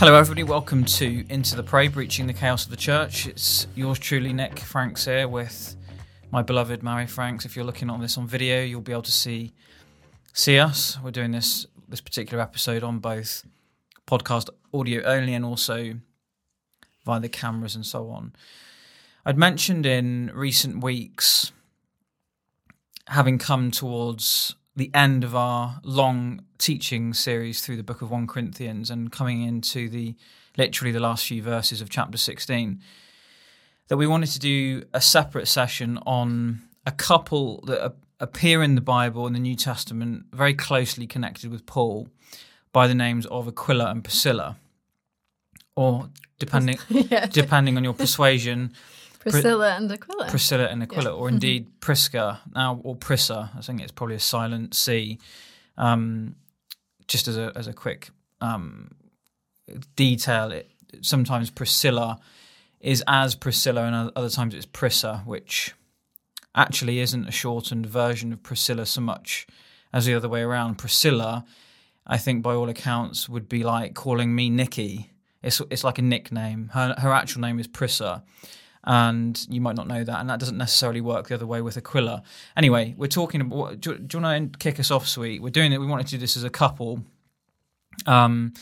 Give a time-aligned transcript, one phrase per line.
[0.00, 0.44] Hello, everybody.
[0.44, 3.26] Welcome to Into the Prey, Breaching the Chaos of the Church.
[3.26, 5.76] It's yours truly, Nick Franks, here with
[6.30, 7.44] my beloved Mary Franks.
[7.44, 9.52] If you're looking on this on video, you'll be able to see
[10.32, 10.96] see us.
[11.04, 13.44] We're doing this this particular episode on both
[14.06, 15.96] podcast audio only and also
[17.04, 18.32] via the cameras and so on.
[19.26, 21.52] I'd mentioned in recent weeks
[23.08, 28.26] having come towards the end of our long teaching series through the book of 1
[28.26, 30.16] Corinthians and coming into the
[30.56, 32.80] literally the last few verses of chapter 16
[33.88, 38.80] that we wanted to do a separate session on a couple that appear in the
[38.80, 42.08] Bible in the New Testament very closely connected with Paul
[42.72, 44.56] by the names of Aquila and Priscilla
[45.76, 47.26] or depending yeah.
[47.26, 48.72] depending on your persuasion
[49.20, 50.28] Priscilla and Aquila.
[50.28, 51.10] Priscilla and Aquila, yeah.
[51.10, 53.50] or indeed Prisca now, or Prissa.
[53.56, 55.18] I think it's probably a silent C.
[55.76, 56.36] Um,
[57.06, 58.92] just as a as a quick um,
[59.94, 60.70] detail, it,
[61.02, 62.18] sometimes Priscilla
[62.80, 65.74] is as Priscilla, and other times it's Prissa, which
[66.54, 69.46] actually isn't a shortened version of Priscilla so much
[69.92, 70.76] as the other way around.
[70.76, 71.44] Priscilla,
[72.06, 75.10] I think, by all accounts, would be like calling me Nikki.
[75.42, 76.70] It's it's like a nickname.
[76.72, 78.22] Her her actual name is Prissa
[78.84, 81.76] and you might not know that, and that doesn't necessarily work the other way with
[81.76, 82.22] Aquila.
[82.56, 83.80] Anyway, we're talking about.
[83.80, 85.42] Do, do you want to kick us off, sweet?
[85.42, 85.78] We're doing it.
[85.78, 87.04] We wanted to do this as a couple,
[88.06, 88.54] um,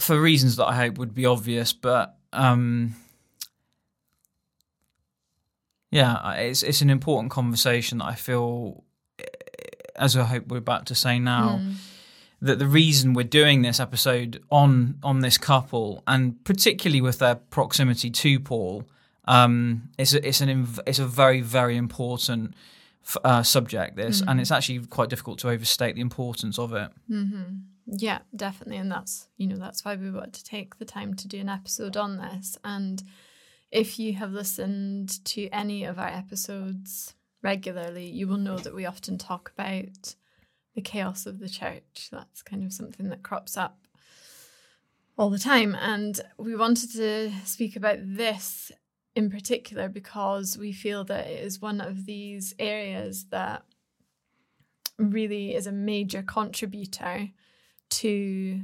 [0.00, 2.96] for reasons that I hope would be obvious, but um,
[5.90, 8.82] yeah, it's it's an important conversation that I feel,
[9.94, 11.60] as I hope we're about to say now.
[11.62, 11.74] Mm.
[12.40, 17.36] That the reason we're doing this episode on on this couple, and particularly with their
[17.36, 18.88] proximity to Paul,
[19.26, 22.54] um, it's a, it's an it's a very very important
[23.24, 24.30] uh, subject this, mm-hmm.
[24.30, 26.90] and it's actually quite difficult to overstate the importance of it.
[27.10, 27.54] Mm-hmm.
[27.86, 31.28] Yeah, definitely, and that's you know that's why we wanted to take the time to
[31.28, 32.56] do an episode on this.
[32.64, 33.02] And
[33.70, 38.86] if you have listened to any of our episodes regularly, you will know that we
[38.86, 40.14] often talk about
[40.74, 42.08] the chaos of the church.
[42.10, 43.78] That's kind of something that crops up
[45.18, 45.74] all the time.
[45.74, 48.72] And we wanted to speak about this
[49.14, 53.64] in particular because we feel that it is one of these areas that
[54.98, 57.28] really is a major contributor
[57.90, 58.60] to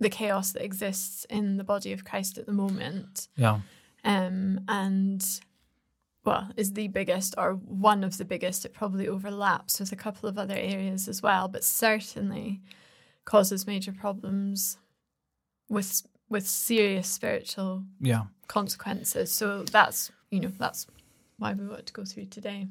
[0.00, 3.28] the chaos that exists in the body of Christ at the moment.
[3.36, 3.60] Yeah.
[4.04, 5.24] Um, and
[6.24, 8.64] well, is the biggest or one of the biggest.
[8.64, 12.62] It probably overlaps with a couple of other areas as well, but certainly
[13.24, 14.78] causes major problems
[15.68, 19.30] with with serious spiritual yeah consequences.
[19.30, 20.86] So that's you know that's
[21.38, 22.66] why we want to go through today.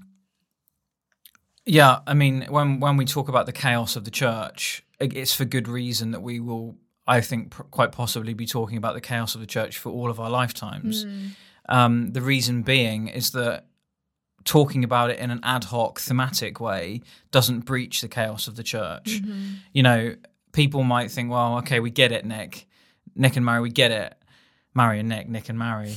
[1.65, 5.45] Yeah, I mean, when when we talk about the chaos of the church, it's for
[5.45, 9.35] good reason that we will, I think, pr- quite possibly be talking about the chaos
[9.35, 11.05] of the church for all of our lifetimes.
[11.05, 11.29] Mm.
[11.69, 13.65] Um, the reason being is that
[14.45, 17.01] talking about it in an ad hoc thematic way
[17.31, 19.21] doesn't breach the chaos of the church.
[19.21, 19.55] Mm-hmm.
[19.73, 20.15] You know,
[20.53, 22.65] people might think, well, okay, we get it, Nick.
[23.13, 24.16] Nick and Mary, we get it.
[24.77, 25.95] Mary and Nick, Nick and Mary.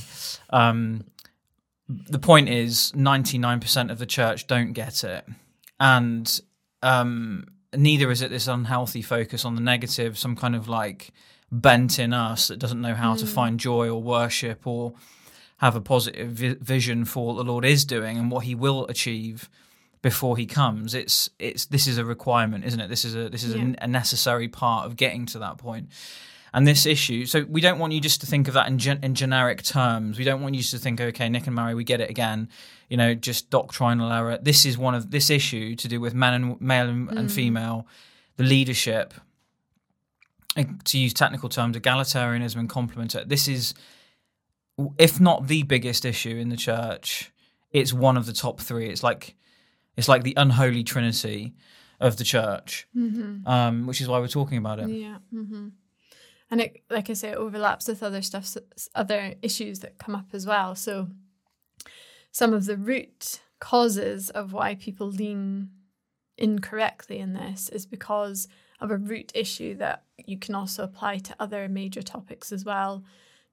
[0.49, 1.05] Um,
[1.87, 5.25] the point is, 99% of the church don't get it.
[5.79, 6.41] And
[6.81, 11.11] um, neither is it this unhealthy focus on the negative, some kind of like
[11.51, 13.19] bent in us that doesn't know how mm.
[13.19, 13.31] to hmm.
[13.31, 14.93] find joy or worship or
[15.57, 18.87] have a positive vi- vision for what the Lord is doing and what He will
[18.87, 19.49] achieve
[20.01, 20.95] before He comes.
[20.95, 22.87] It's it's this is a requirement, isn't it?
[22.87, 23.73] This is a this is yeah.
[23.81, 25.89] a, a necessary part of getting to that point
[26.53, 27.25] and this issue.
[27.25, 30.17] So we don't want you just to think of that in, gen- in generic terms.
[30.17, 32.49] We don't want you to think, okay, Nick and Mary, we get it again.
[32.89, 34.37] You know, just doctrinal error.
[34.41, 37.17] This is one of this issue to do with men and male and, mm.
[37.17, 37.87] and female,
[38.35, 39.13] the leadership.
[40.83, 43.25] To use technical terms, egalitarianism and complementar.
[43.25, 43.73] This is,
[44.97, 47.31] if not the biggest issue in the church,
[47.71, 48.89] it's one of the top three.
[48.89, 49.35] It's like,
[49.95, 51.53] it's like the unholy trinity
[52.01, 53.47] of the church, mm-hmm.
[53.47, 54.89] um, which is why we're talking about it.
[54.89, 55.19] Yeah.
[55.33, 55.69] Mm-hmm
[56.51, 58.55] and it like i say it overlaps with other stuff
[58.93, 61.07] other issues that come up as well so
[62.31, 65.69] some of the root causes of why people lean
[66.37, 68.47] incorrectly in this is because
[68.79, 73.03] of a root issue that you can also apply to other major topics as well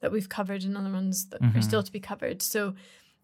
[0.00, 1.58] that we've covered and other ones that mm-hmm.
[1.58, 2.74] are still to be covered so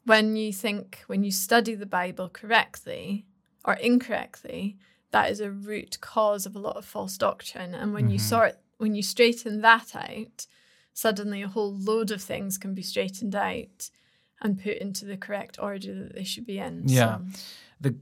[0.05, 3.25] when you think when you study the bible correctly
[3.65, 4.77] or incorrectly
[5.13, 8.13] that is a root cause of a lot of false doctrine and when mm-hmm.
[8.13, 10.47] you sort when you straighten that out,
[10.93, 13.91] suddenly a whole load of things can be straightened out
[14.41, 16.85] and put into the correct order that they should be in.
[16.87, 17.19] Yeah.
[17.19, 17.41] So.
[17.81, 17.95] The,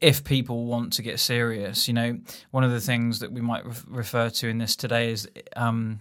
[0.00, 2.18] if people want to get serious, you know,
[2.50, 6.00] one of the things that we might re- refer to in this today is um,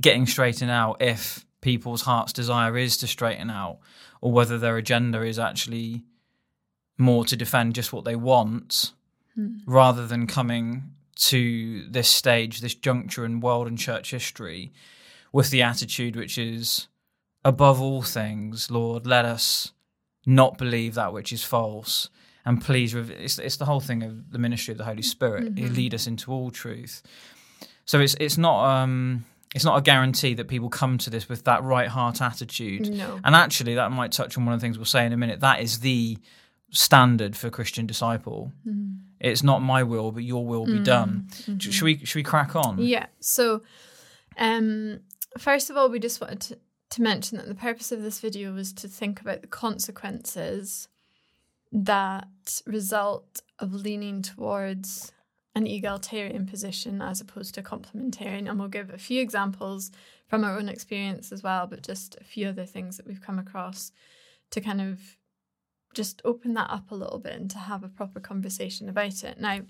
[0.00, 3.78] getting straightened out if people's heart's desire is to straighten out,
[4.20, 6.02] or whether their agenda is actually
[6.98, 8.92] more to defend just what they want
[9.34, 9.56] Hmm.
[9.64, 14.72] rather than coming to this stage, this juncture in world and church history
[15.32, 16.88] with the attitude which is
[17.44, 19.72] above all things, Lord, let us
[20.26, 22.08] not believe that which is false.
[22.44, 25.56] And please, it's, it's the whole thing of the ministry of the Holy Spirit.
[25.56, 25.76] He Mhm.
[25.76, 27.02] lead us into all truth.
[27.84, 29.24] So it's it's not um
[29.54, 32.88] it's not a guarantee that people come to this with that right heart attitude.
[32.96, 33.20] No.
[33.24, 35.40] And actually, that might touch on one of the things we'll say in a minute.
[35.40, 36.16] That is the
[36.72, 38.52] standard for Christian disciple.
[38.66, 38.98] Mhm.
[39.20, 41.26] It's not my will, but your will be Mm, done.
[41.30, 41.60] mhm.
[41.60, 42.78] Should we should we crack on?
[42.78, 43.06] Yeah.
[43.20, 43.62] So,
[44.36, 45.00] um,
[45.38, 46.58] first of all, we just wanted to,
[46.90, 50.88] to mention that the purpose of this video was to think about the consequences
[51.70, 55.12] that result of leaning towards
[55.54, 58.48] an egalitarian position as opposed to complementarian.
[58.48, 59.90] And we'll give a few examples
[60.26, 63.38] from our own experience as well, but just a few other things that we've come
[63.38, 63.92] across
[64.50, 65.16] to kind of
[65.94, 69.40] just open that up a little bit and to have a proper conversation about it.
[69.40, 69.60] Now,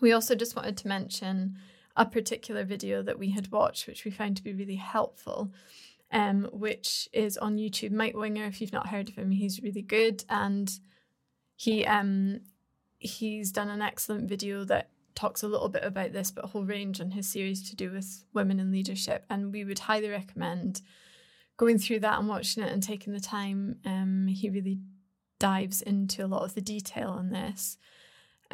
[0.00, 1.56] we also just wanted to mention
[1.96, 5.52] a particular video that we had watched, which we found to be really helpful,
[6.12, 7.92] um, which is on YouTube.
[7.92, 10.78] Mike Winger, if you've not heard of him, he's really good, and
[11.56, 12.40] he um
[12.98, 16.64] he's done an excellent video that talks a little bit about this, but a whole
[16.64, 20.82] range on his series to do with women in leadership, and we would highly recommend
[21.56, 23.78] going through that and watching it and taking the time.
[23.86, 24.78] Um, he really
[25.38, 27.78] dives into a lot of the detail on this.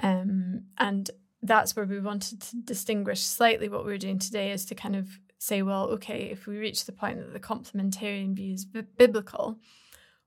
[0.03, 1.11] Um, and
[1.43, 5.09] that's where we wanted to distinguish slightly what we're doing today is to kind of
[5.39, 9.59] say, well, okay, if we reach the point that the complementarian view is bi- biblical,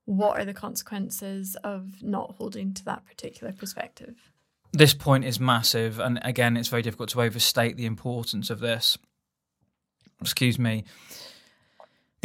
[0.04, 4.16] what are the consequences of not holding to that particular perspective?
[4.74, 8.98] This point is massive, and again, it's very difficult to overstate the importance of this.
[10.19, 10.84] Excuse me.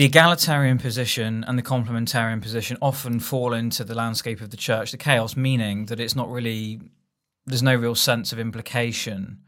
[0.01, 4.93] The egalitarian position and the complementarian position often fall into the landscape of the church,
[4.93, 6.81] the chaos, meaning that it's not really,
[7.45, 9.41] there's no real sense of implication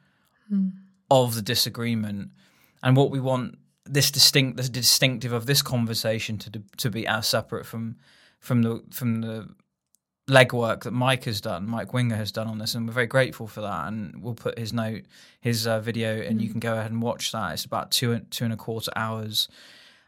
[1.10, 2.32] of the disagreement.
[2.82, 3.56] And what we want
[3.86, 7.96] this distinct, the distinctive of this conversation to to be as separate from
[8.38, 9.48] from the from the
[10.28, 13.46] legwork that Mike has done, Mike Winger has done on this, and we're very grateful
[13.46, 13.88] for that.
[13.88, 15.04] And we'll put his note,
[15.40, 17.54] his uh, video, and you can go ahead and watch that.
[17.54, 19.48] It's about two two and a quarter hours.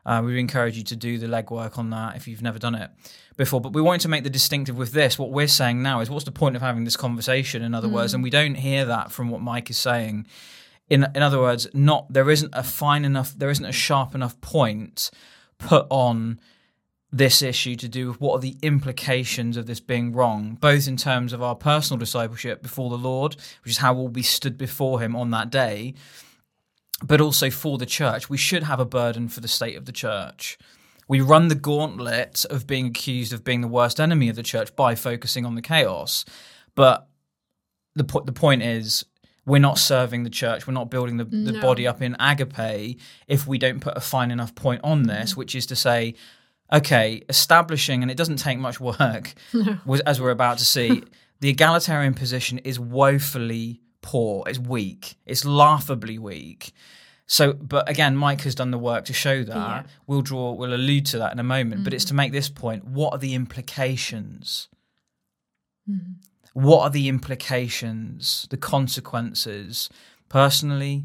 [0.07, 2.75] Uh, we would encourage you to do the legwork on that if you've never done
[2.75, 2.91] it
[3.37, 3.61] before.
[3.61, 5.19] But we wanted to make the distinctive with this.
[5.19, 7.63] What we're saying now is, what's the point of having this conversation?
[7.63, 10.27] In other words, and we don't hear that from what Mike is saying.
[10.91, 14.39] In in other words, not there isn't a fine enough, there isn't a sharp enough
[14.41, 15.11] point
[15.59, 16.39] put on
[17.11, 20.97] this issue to do with what are the implications of this being wrong, both in
[20.97, 25.01] terms of our personal discipleship before the Lord, which is how we'll be stood before
[25.01, 25.95] Him on that day,
[27.03, 28.29] but also for the church.
[28.31, 30.59] We should have a burden for the state of the church.
[31.09, 34.75] We run the gauntlet of being accused of being the worst enemy of the church
[34.75, 36.25] by focusing on the chaos.
[36.75, 37.09] But
[37.95, 39.05] the, po- the point is,
[39.47, 40.67] we're not serving the church.
[40.67, 41.61] We're not building the, the No.
[41.61, 42.99] body up in agape
[43.29, 45.37] if we don't put a fine enough point on this, mm.
[45.37, 46.15] which is to say,
[46.73, 49.35] okay, establishing, and it doesn't take much work,
[49.85, 51.03] was, as we're about to see,
[51.41, 56.73] the egalitarian position is woefully poor, it's weak, it's laughably weak.
[57.27, 59.55] So, but again, Mike has done the work to show that.
[59.55, 59.83] Yeah.
[60.07, 62.19] We'll draw, we'll allude to that in a moment, but it's to mm.
[62.19, 64.69] make this point what are the implications?
[65.91, 66.13] Mm-hmm.
[66.53, 69.89] What are the implications, the consequences,
[70.29, 71.05] personally,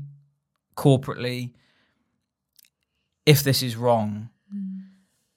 [0.75, 1.53] corporately,
[3.25, 4.29] if this is wrong?
[4.53, 4.79] Mm.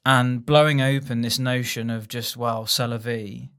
[0.05, 3.51] and blowing open this notion of just well, c'est la vie.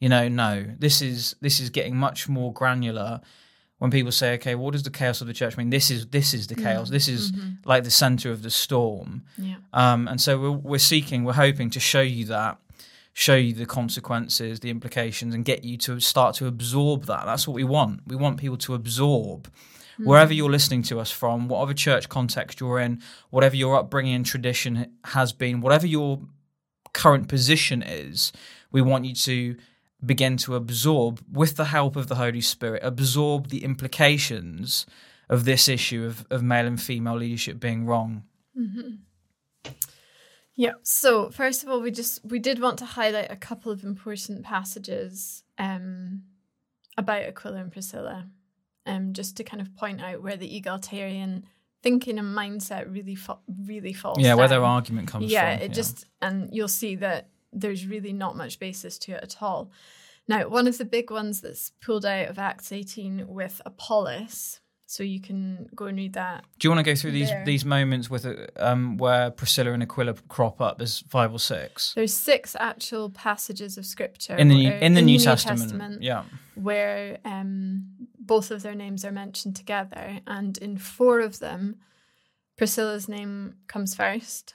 [0.00, 3.20] You know, no, this is this is getting much more granular.
[3.78, 6.34] When people say, "Okay, what does the chaos of the church mean?" This is this
[6.34, 6.88] is the chaos.
[6.88, 6.92] Mm.
[6.92, 7.50] This is mm-hmm.
[7.64, 9.24] like the center of the storm.
[9.36, 9.56] Yeah.
[9.72, 12.58] Um, and so we're, we're seeking, we're hoping to show you that,
[13.12, 17.26] show you the consequences, the implications, and get you to start to absorb that.
[17.26, 18.00] That's what we want.
[18.06, 19.48] We want people to absorb
[19.98, 20.06] mm.
[20.06, 24.26] wherever you're listening to us from, whatever church context you're in, whatever your upbringing and
[24.26, 26.20] tradition has been, whatever your
[26.92, 28.32] current position is,
[28.70, 29.56] we want you to
[30.06, 34.86] begin to absorb, with the help of the Holy Spirit, absorb the implications
[35.28, 38.24] of this issue of, of male and female leadership being wrong.
[40.56, 40.72] Yeah.
[40.82, 44.44] So first of all, we just we did want to highlight a couple of important
[44.44, 46.22] passages um,
[46.96, 48.28] about Aquila and Priscilla,
[48.86, 51.44] um, just to kind of point out where the egalitarian
[51.82, 54.18] thinking and mindset really fa- really falls.
[54.20, 55.32] Yeah, where their argument comes from.
[55.32, 59.42] yeah, it just and you'll see that there's really not much basis to it at
[59.42, 59.70] all.
[60.26, 65.02] Now, one of the big ones that's pulled out of Acts 18 with Apollos so
[65.02, 66.44] you can go and read that.
[66.58, 67.44] Do you want to go through these There.
[67.44, 70.78] these moments with um, where Priscilla and Aquila crop up?
[70.78, 75.02] There's five or six There's six actual passages of scripture in the New, in the
[75.02, 76.02] New, Testament.
[76.02, 77.86] Yeah, where um,
[78.18, 81.76] both of their names are mentioned together, and in four of them,
[82.56, 84.54] Priscilla's name comes first,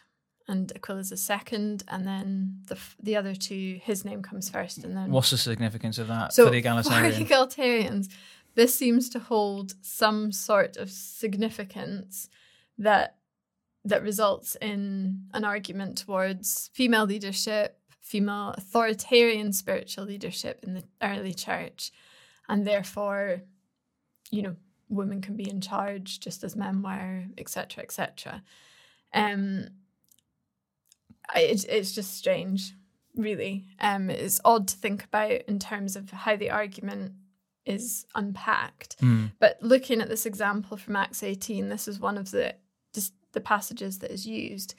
[0.49, 4.97] and Aquila's is second, and then the the other two, his name comes first, and
[4.97, 7.13] then what's the significance of that so for the egalitarian?
[7.13, 8.09] For egalitarians,
[8.55, 12.29] this seems to hold some sort of significance
[12.77, 13.17] that
[13.85, 21.33] that results in an argument towards female leadership, female authoritarian spiritual leadership in the early
[21.33, 21.91] church,
[22.49, 23.43] and therefore,
[24.31, 24.55] you know,
[24.89, 28.41] women can be in charge just as men were, etc., etc.
[29.13, 29.67] Um,
[31.35, 32.73] it's it's just strange,
[33.15, 33.65] really.
[33.79, 37.13] Um, it's odd to think about in terms of how the argument
[37.65, 38.99] is unpacked.
[39.01, 39.31] Mm.
[39.39, 42.55] But looking at this example from Acts 18, this is one of the
[42.93, 44.75] just the passages that is used.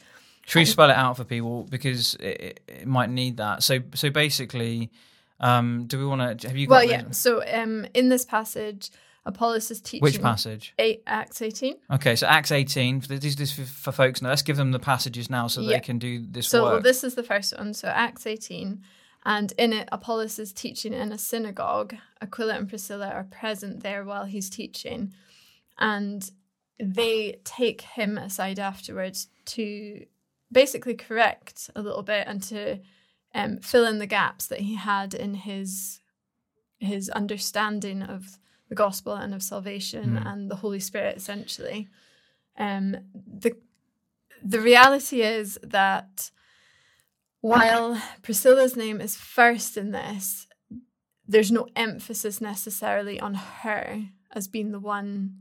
[0.47, 3.63] Should we spell it out for people because it, it, might need that?
[3.63, 4.91] So so basically,
[5.39, 6.49] um, do we want to?
[6.49, 7.11] Have you got Well, yeah.
[7.11, 8.91] So um, in this passage,
[9.27, 10.73] Apollos is teaching Which passage?
[10.79, 11.77] Eight, Acts 18.
[11.93, 13.01] Okay, so Acts 18.
[13.03, 14.31] for- This is for, for folks now.
[14.31, 15.75] Let's give them the passages now so Yeah.
[15.77, 16.83] they can do this So work.
[16.83, 17.75] this is the first one.
[17.75, 18.83] So Acts 18.
[19.27, 21.97] And in it, Apollos is teaching in a synagogue.
[22.23, 25.13] Aquila and Priscilla are present there while he's teaching.
[25.79, 26.31] And
[26.79, 30.07] they take him aside afterwards to
[30.51, 32.79] basically correct a little bit and to
[33.35, 36.01] um, fill in the gaps that he had in his
[36.79, 38.39] his understanding of
[38.71, 40.27] the gospel and of salvation Mm.
[40.27, 41.89] and the Holy Spirit essentially.
[42.57, 43.53] Um, the
[44.43, 46.31] the reality is that
[47.43, 50.47] while Priscilla's name is first in this,
[51.29, 55.37] there's no emphasis necessarily on her as being the one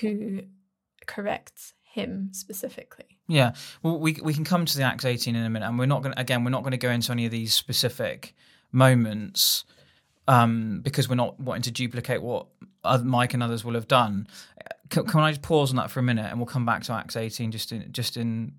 [0.00, 0.42] who
[1.06, 3.18] corrects him specifically.
[3.28, 5.86] Yeah, well, we we can come to the Acts 18 in a minute, and we're
[5.86, 6.44] not going to again.
[6.44, 8.34] We're not going to go into any of these specific
[8.72, 9.64] moments
[10.28, 12.46] um, because we're not wanting to duplicate what
[13.02, 14.26] Mike and others will have done.
[14.90, 16.92] Can, can I just pause on that for a minute, and we'll come back to
[16.92, 18.52] Acts 18 just in just in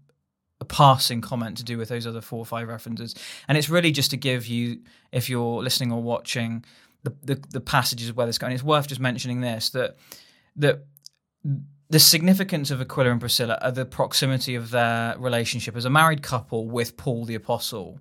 [0.60, 3.16] a passing comment to do with those other four or five references,
[3.48, 4.80] and it's really just to give you,
[5.12, 6.64] if you're listening or watching,
[7.04, 8.54] the the, the passages where this going.
[8.54, 9.98] It's worth just mentioning this that
[10.56, 10.86] that
[11.90, 16.22] the significance of Aquila and Priscilla are the proximity of their relationship as a married
[16.22, 18.00] couple with Paul the Apostle,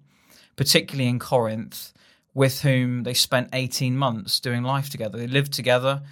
[0.56, 1.92] particularly in Corinth,
[2.36, 5.16] with whom they spent 18 months doing life together.
[5.16, 6.02] They lived together.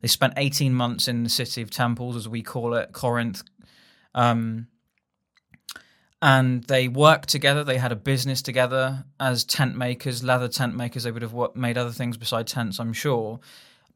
[0.00, 3.42] They spent 18 months in the city of temples, as we call it, Corinth.
[4.14, 4.68] Um,
[6.22, 7.64] and they worked together.
[7.64, 11.02] They had a business together as tent makers, leather tent makers.
[11.02, 13.40] They would have made other things beside tents, I'm sure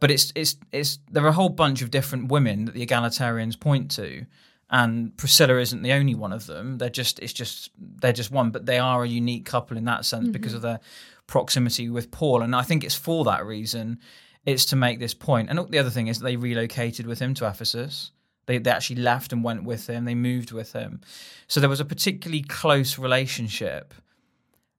[0.00, 3.58] but it's it's it's there are a whole bunch of different women that the egalitarians
[3.58, 4.24] point to
[4.70, 8.50] and Priscilla isn't the only one of them they're just it's just they're just one
[8.50, 10.80] but they are a unique couple in that sense because of their
[11.28, 14.00] proximity with Paul and I think it's for that reason
[14.44, 15.48] it's to make this point.
[15.48, 18.10] and the other thing is they relocated with him to Ephesus
[18.46, 21.00] they, they actually left and went with him they moved with him
[21.46, 23.94] so there was a particularly close relationship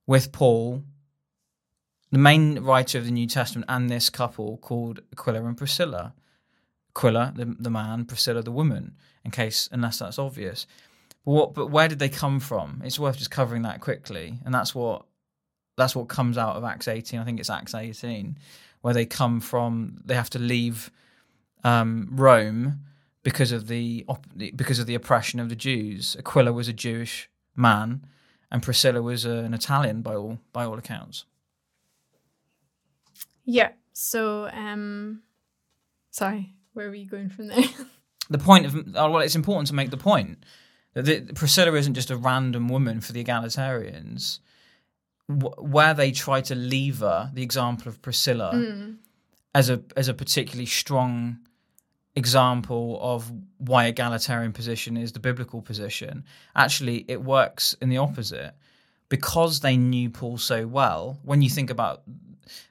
[0.06, 0.84] with Paul
[2.12, 6.14] the main writer of the New Testament and this couple called Aquila and Priscilla.
[6.96, 10.66] Aquila, the, the man, Priscilla, the woman, in case, unless that's obvious.
[11.24, 12.82] But, what, but where did they come from?
[12.84, 14.40] It's worth just covering that quickly.
[14.44, 15.06] And that's what
[15.80, 17.20] that's what comes out of Acts 18.
[17.20, 18.38] I think it's Acts 18,
[18.82, 20.92] where they come from, they have to leave
[21.64, 22.82] um, Rome
[23.24, 26.16] because of the op- because of the oppression of the Jews.
[26.18, 28.06] Aquila was a Jewish man,
[28.52, 31.26] and Priscilla was an Italian by all by all accounts.
[33.46, 33.72] Yeah.
[33.94, 35.24] So, um,
[36.12, 37.64] sorry, where were you going from there?
[38.30, 40.44] the point of oh, well, it's important to make the point
[40.94, 44.40] that the, Priscilla isn't just a random woman for the egalitarians.
[45.30, 48.98] Wh- Where they try to lever the example of Priscilla Mm.
[49.54, 51.40] as a as a particularly strong
[52.16, 56.24] example of why egalitarian position is the biblical position.
[56.56, 58.54] Actually, it works in the opposite
[59.10, 61.20] because they knew Paul so well.
[61.24, 62.04] When you think about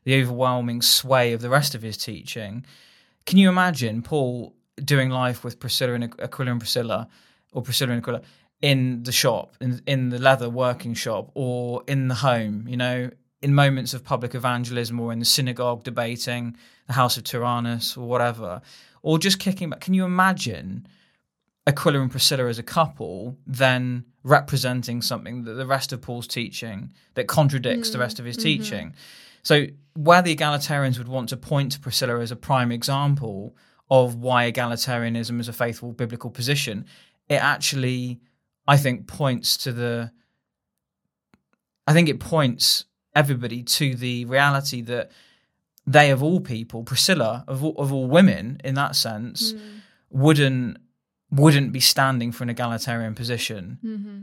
[0.05, 2.65] the overwhelming sway of the rest of his teaching,
[3.27, 7.09] can you imagine Paul doing life with Priscilla and Aquila and Priscilla,
[7.53, 8.23] or Priscilla and Aquila
[8.61, 12.67] in the shop, in in the leather working shop, or in the home?
[12.69, 13.11] You know,
[13.43, 18.09] in moments of public evangelism, or in the synagogue debating the house of Tyrannus, or
[18.09, 18.63] whatever,
[19.03, 19.81] or just kicking back.
[19.81, 20.87] Can you imagine?
[21.67, 26.95] Aquila and Priscilla as a couple, then representing something that the rest of Paul's teaching
[27.13, 28.45] that contradicts the mm, rest of his mm-hmm.
[28.45, 28.95] teaching.
[29.43, 33.55] So, where the egalitarians would want to point to Priscilla as a prime example
[33.91, 36.87] of why egalitarianism is a faithful biblical position,
[37.29, 38.21] it actually,
[38.69, 40.13] I think, points to the.
[41.87, 42.85] I think it points
[43.17, 45.11] everybody to the reality that
[45.87, 49.81] they, of all people, Priscilla, of all, of all women, in that sense, Mm.
[50.11, 50.79] wouldn't
[51.31, 53.79] wouldn't be standing for an egalitarian position.
[53.85, 54.19] Mm-hmm.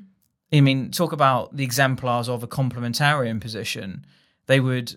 [0.58, 4.06] I mean, talk about the exemplars of a complementarian position.
[4.48, 4.96] They would,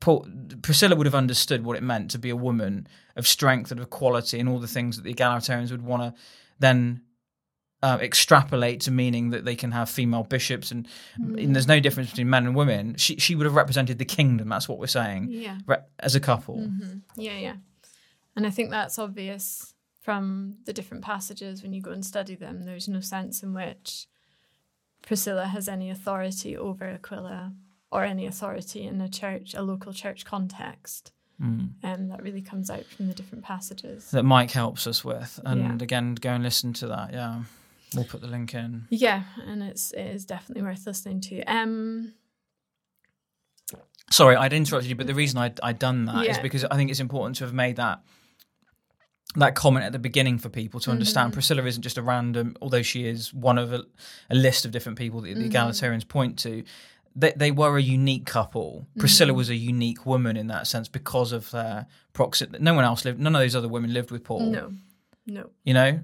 [0.00, 0.26] Paul,
[0.62, 2.86] Priscilla would have understood what it meant to be a woman
[3.16, 6.22] of strength and of quality and all the things that the egalitarians would want to
[6.58, 7.02] then
[7.86, 12.10] uh, extrapolate to meaning that they can have female bishops and, and there's no difference
[12.10, 12.94] between men and women.
[12.96, 14.48] She she would have represented the kingdom.
[14.48, 15.58] That's what we're saying Yeah.
[15.66, 16.56] re- as a couple.
[16.68, 17.56] hmm Yeah, yeah.
[18.36, 22.64] And I think that's obvious from the different passages when you go and study them.
[22.64, 24.06] There's no sense in which
[25.02, 27.52] Priscilla has any authority over Aquila
[27.90, 31.12] or any authority in a church, a local church context.
[31.42, 31.70] Mm.
[31.82, 34.10] And that really comes out from the different passages.
[34.12, 35.76] That Mike helps us with, and Yeah.
[35.80, 37.12] again, go and listen to that.
[37.12, 37.42] Yeah,
[37.96, 38.86] we'll put the link in.
[38.90, 41.42] Yeah, and it's it is definitely worth listening to.
[41.44, 42.14] Um
[44.10, 46.42] Sorry, I'd interrupted you, but the reason I'd, I'd done that is Yeah.
[46.42, 48.00] because I think it's important to have made that
[49.36, 51.30] that comment at the beginning for people to understand.
[51.32, 51.34] Mhm.
[51.34, 53.84] Priscilla isn't just a random, although she is one of a,
[54.30, 55.50] a list of different people that the Mhm.
[55.50, 56.62] egalitarians point to.
[57.16, 58.86] They, they were a unique couple.
[58.98, 59.36] Priscilla Mhm.
[59.36, 62.62] was a unique woman in that sense because of their proximity.
[62.62, 63.18] No one else lived.
[63.18, 64.50] None of those other women lived with Paul.
[64.52, 64.72] no.
[65.26, 65.50] No.
[65.64, 66.00] You know.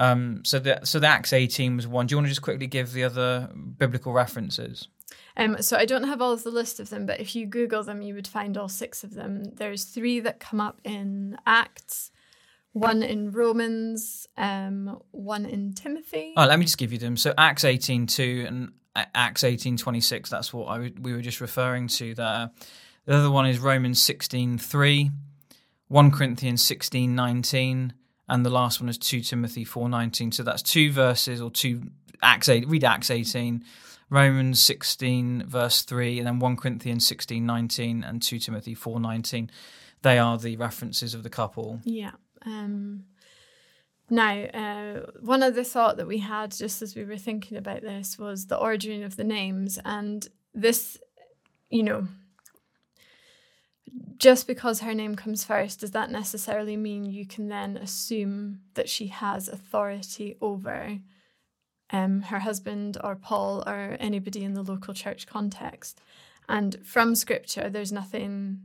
[0.00, 2.06] Um, so the so the Acts eighteen was one.
[2.06, 4.88] Do you want to just quickly give the other biblical references?
[5.36, 7.84] Um, so I don't have all of the list of them, but if you Google
[7.84, 9.44] them, you would find all six of them.
[9.54, 12.10] There's three that come up in Acts,
[12.72, 16.34] one in Romans, um, one in Timothy.
[16.36, 17.16] Oh, let me just give you them.
[17.16, 20.30] So Acts eighteen two and Acts eighteen twenty six.
[20.30, 22.50] That's what I would, we were just referring to there.
[23.04, 25.10] The other one is Romans sixteen three,
[25.88, 27.92] one Corinthians sixteen nineteen,
[28.30, 30.32] and the last one is two Timothy four nineteen.
[30.32, 31.82] So that's two verses or two
[32.22, 32.66] Acts eight.
[32.68, 33.64] Read Acts eighteen,
[34.08, 39.50] Romans sixteen verse three, and then one Corinthians sixteen nineteen and two Timothy four nineteen.
[40.02, 41.80] They are the references of the couple.
[41.84, 42.12] Yeah.
[42.46, 43.04] Um,
[44.08, 48.18] now, uh, one other thought that we had just as we were thinking about this
[48.18, 49.78] was the origin of the names.
[49.84, 50.98] And this,
[51.68, 52.08] you know,
[54.20, 58.88] just because her name comes first, does that necessarily mean you can then assume that
[58.88, 60.98] she has authority over
[61.90, 66.00] um, her husband or Paul or anybody in the local church context?
[66.48, 68.60] And from scripture, there's nothing,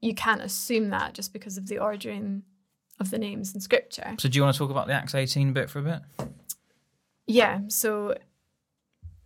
[0.00, 2.42] you can't assume that just because of the ordering
[2.98, 4.16] of the names in scripture.
[4.18, 6.00] So do you want to talk about the Acts eighteen bit for a bit?
[7.26, 8.16] Yeah, so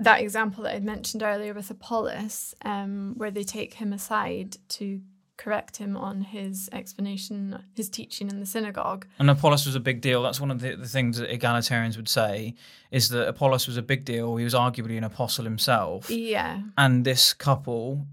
[0.00, 5.00] that example that I mentioned earlier with Apollos, um, where they take him aside to
[5.40, 9.06] correct him on his explanation, his teaching in the synagogue.
[9.18, 10.22] And Apollos was a big deal.
[10.22, 12.54] That's one of the, the things that egalitarians would say
[12.90, 14.36] is that Apollos was a big deal.
[14.36, 16.10] He was arguably an apostle himself.
[16.10, 18.06] Yeah, And this couple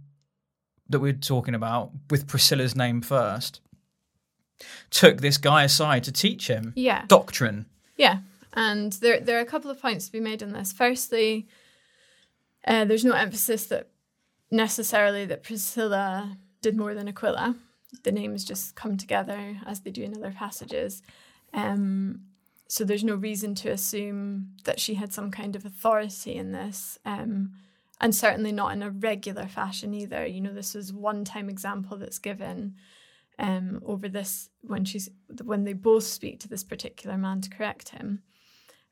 [0.88, 3.60] that we're talking about, with Priscilla's name first,
[4.90, 7.66] took this guy aside to teach him yeah, doctrine.
[7.98, 8.20] yeah.
[8.54, 10.72] And there, there are a couple of points to be made on this.
[10.72, 11.46] Firstly,
[12.66, 13.90] uh, there's no emphasis that
[14.50, 16.38] necessarily that Priscilla
[16.68, 17.56] did more than Aquila.
[18.04, 21.02] The names just come together as they do in other passages.
[21.54, 22.24] Um,
[22.68, 27.00] so there's no reason to assume that she had some kind of authority in this.
[27.06, 27.54] Um,
[28.02, 30.26] and certainly not in a regular fashion either.
[30.26, 32.76] You know, this is one time example that's given
[33.40, 35.10] um, over this when she's
[35.44, 38.24] when they both speak to this particular man to correct him.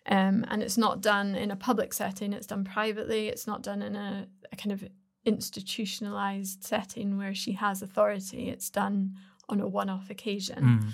[0.07, 3.81] Um, and it's not done in a public setting, it's done privately, it's not done
[3.81, 4.83] in a, a kind of
[5.25, 9.15] institutionalized setting where she has authority, it's done
[9.49, 10.93] on a one off occasion.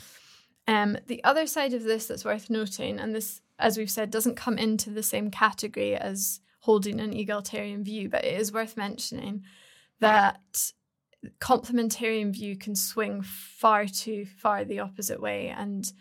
[0.67, 0.74] Mm.
[0.74, 4.36] Um, the other side of this that's worth noting, and this, as we've said, doesn't
[4.36, 9.44] come into the same category as holding an egalitarian view, but it is worth mentioning
[10.00, 10.72] that
[11.39, 15.50] complementarian view can swing far too far the opposite way.
[15.50, 15.91] And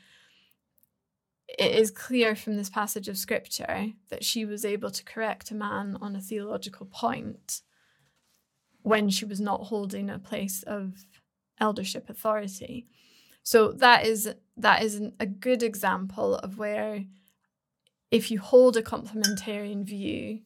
[1.58, 5.54] it is clear from this passage of scripture that she was able to correct a
[5.54, 7.62] man on a theological point
[8.82, 11.04] when she was not holding a place of
[11.58, 12.86] eldership authority.
[13.42, 17.04] So that is that is an, a good example of where
[18.10, 20.40] if you hold a complementarian view,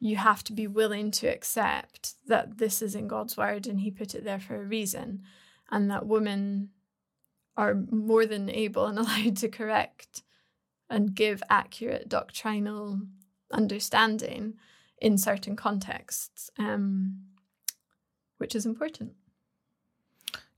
[0.00, 3.90] you have to be willing to accept that this is in God's word and he
[3.90, 5.22] put it there for a reason
[5.70, 6.70] and that women
[7.56, 10.22] are more than able and allowed to correct
[10.90, 13.00] and give accurate doctrinal
[13.50, 14.54] understanding
[15.00, 17.20] in certain contexts, um,
[18.44, 19.14] which is important.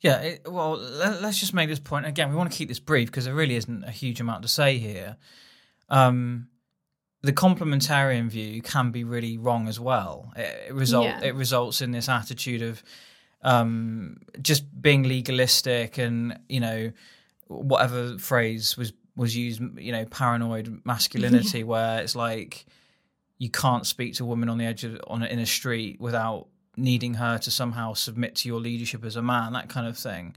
[0.01, 2.31] Yeah, it, well, let, us just make this point again.
[2.31, 4.79] We want to keep this brief because there really isn't a huge amount to say
[4.79, 5.17] here.
[5.89, 6.49] Um,
[7.23, 10.33] the complementarian view can be really wrong as well.
[10.35, 11.23] It, it result yeah.
[11.23, 12.83] it results in this attitude of
[13.43, 16.91] um, just being legalistic and you know
[17.47, 22.67] whatever phrase was was used, you know, paranoid masculinity, where it's like
[23.39, 26.49] you can't speak to a woman on the edge of on in a street without
[26.77, 30.35] needing her to somehow submit to your leadership as a man, that kind of thing.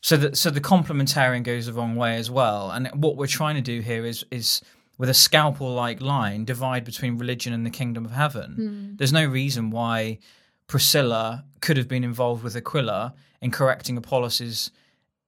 [0.00, 2.70] So that so the complementarian goes the wrong way as well.
[2.70, 4.62] And what we're trying to do here is is
[4.96, 8.56] with a scalpel like line divide between religion and the kingdom of heaven.
[8.58, 8.98] Mm.
[8.98, 10.18] There's no reason why
[10.66, 14.70] Priscilla could have been involved with Aquila in correcting Apollos'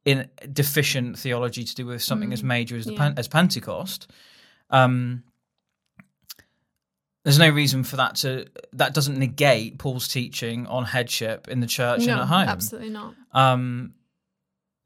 [0.04, 2.34] in deficient theology to do with something mm.
[2.34, 3.12] as major as, yeah.
[3.16, 4.10] as Pentecost.
[4.70, 5.24] Um,
[7.24, 11.66] there's no reason for that to that doesn't negate Paul's teaching on headship in the
[11.66, 12.48] church no, and at home.
[12.48, 13.14] Absolutely not.
[13.32, 13.94] Um,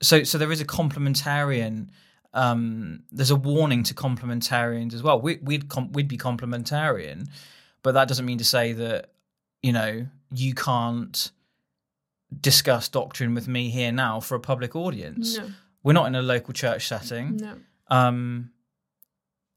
[0.02, 1.88] so so there is a complementarian.
[2.32, 5.20] Um, there's a warning to complementarians as well.
[5.20, 7.28] We, would com- we'd be complementarian,
[7.84, 9.12] but that doesn't mean to say that
[9.62, 11.30] you know you can't
[12.40, 15.38] discuss doctrine with me here now for a public audience.
[15.38, 15.50] No.
[15.84, 17.36] We're not in a local church setting.
[17.36, 17.56] No.
[17.88, 18.50] Um,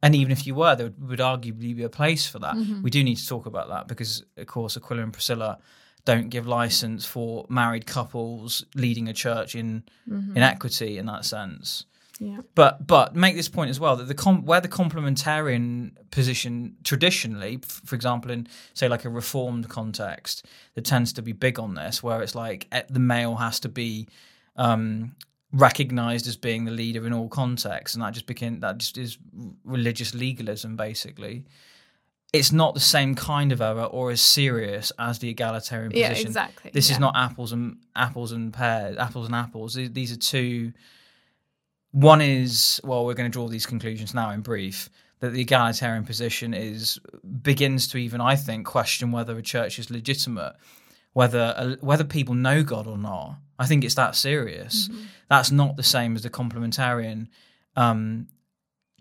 [0.08, 2.56] and even if you were, there would, would arguably be a place for that.
[2.56, 2.82] Mm-hmm.
[2.82, 5.60] We do need to talk about that because, of course, Aquila and Priscilla
[6.06, 10.38] don't give license for married couples leading a church in mm-hmm.
[10.38, 11.84] in equity in that sense.
[12.22, 12.38] Yeah.
[12.56, 17.60] But but make this point as well that the com- where the complementarian position traditionally,
[17.62, 21.76] f- for example, in say like a reformed context, that tends to be big on
[21.76, 24.08] this, where it's like eh, the male has to be
[24.56, 25.18] um,
[25.52, 29.18] recognized as being the leader in all contexts, and that just became that just is
[29.64, 31.46] religious legalism basically.
[32.34, 36.16] It's not the same kind of error or as serious as the egalitarian position.
[36.16, 36.72] Yeah, exactly.
[36.74, 36.96] This yeah.
[36.96, 39.76] is not apples and apples and pears, apples and apples.
[39.76, 40.74] These are two
[41.92, 46.06] one is well, we're going to draw these conclusions now in brief that the egalitarian
[46.06, 47.00] position is
[47.42, 50.54] begins to even, I think, question whether a church is legitimate,
[51.18, 53.38] whether whether people know God or not.
[53.58, 54.88] I think it's that serious.
[54.88, 55.06] Mm-hmm.
[55.30, 57.30] That's not the same as the complementarian
[57.76, 58.28] um,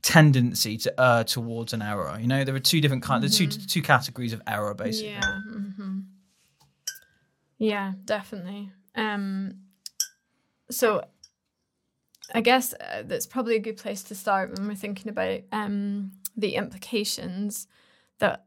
[0.01, 2.17] tendency to err towards an error.
[2.19, 3.51] You know, there are two different kinds, mm-hmm.
[3.51, 5.11] two two categories of error, basically.
[5.11, 5.41] Yeah.
[5.47, 5.99] Mm-hmm.
[7.59, 8.71] Yeah, definitely.
[8.95, 9.57] Um,
[10.71, 11.05] so
[12.35, 16.13] I guess uh, that's probably a good place to start when we're thinking about um,
[16.35, 17.67] the implications
[18.21, 18.47] that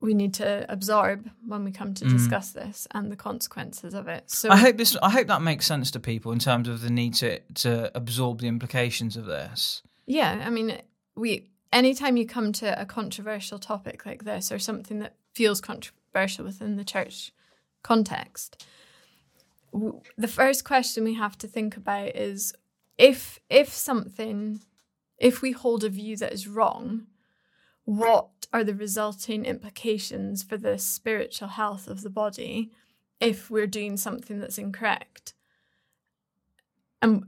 [0.00, 2.10] we need to absorb when we come to mm.
[2.10, 4.30] discuss this and the consequences of it.
[4.30, 6.90] So I hope this I hope that makes sense to people in terms of the
[6.90, 9.82] need to to absorb the implications of this.
[10.06, 10.80] Yeah, I mean
[11.16, 16.44] we anytime you come to a controversial topic like this or something that feels controversial
[16.44, 17.32] within the church
[17.82, 18.64] context,
[19.72, 22.54] the first question we have to think about is
[22.96, 24.60] if if something
[25.18, 27.06] if we hold a view that is wrong
[27.88, 32.70] what are the resulting implications for the spiritual health of the body
[33.18, 35.32] if we're doing something that's incorrect
[37.00, 37.24] and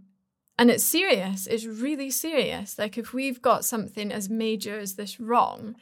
[0.58, 5.18] and it's serious it's really serious like if we've got something as major as this
[5.18, 5.76] wrong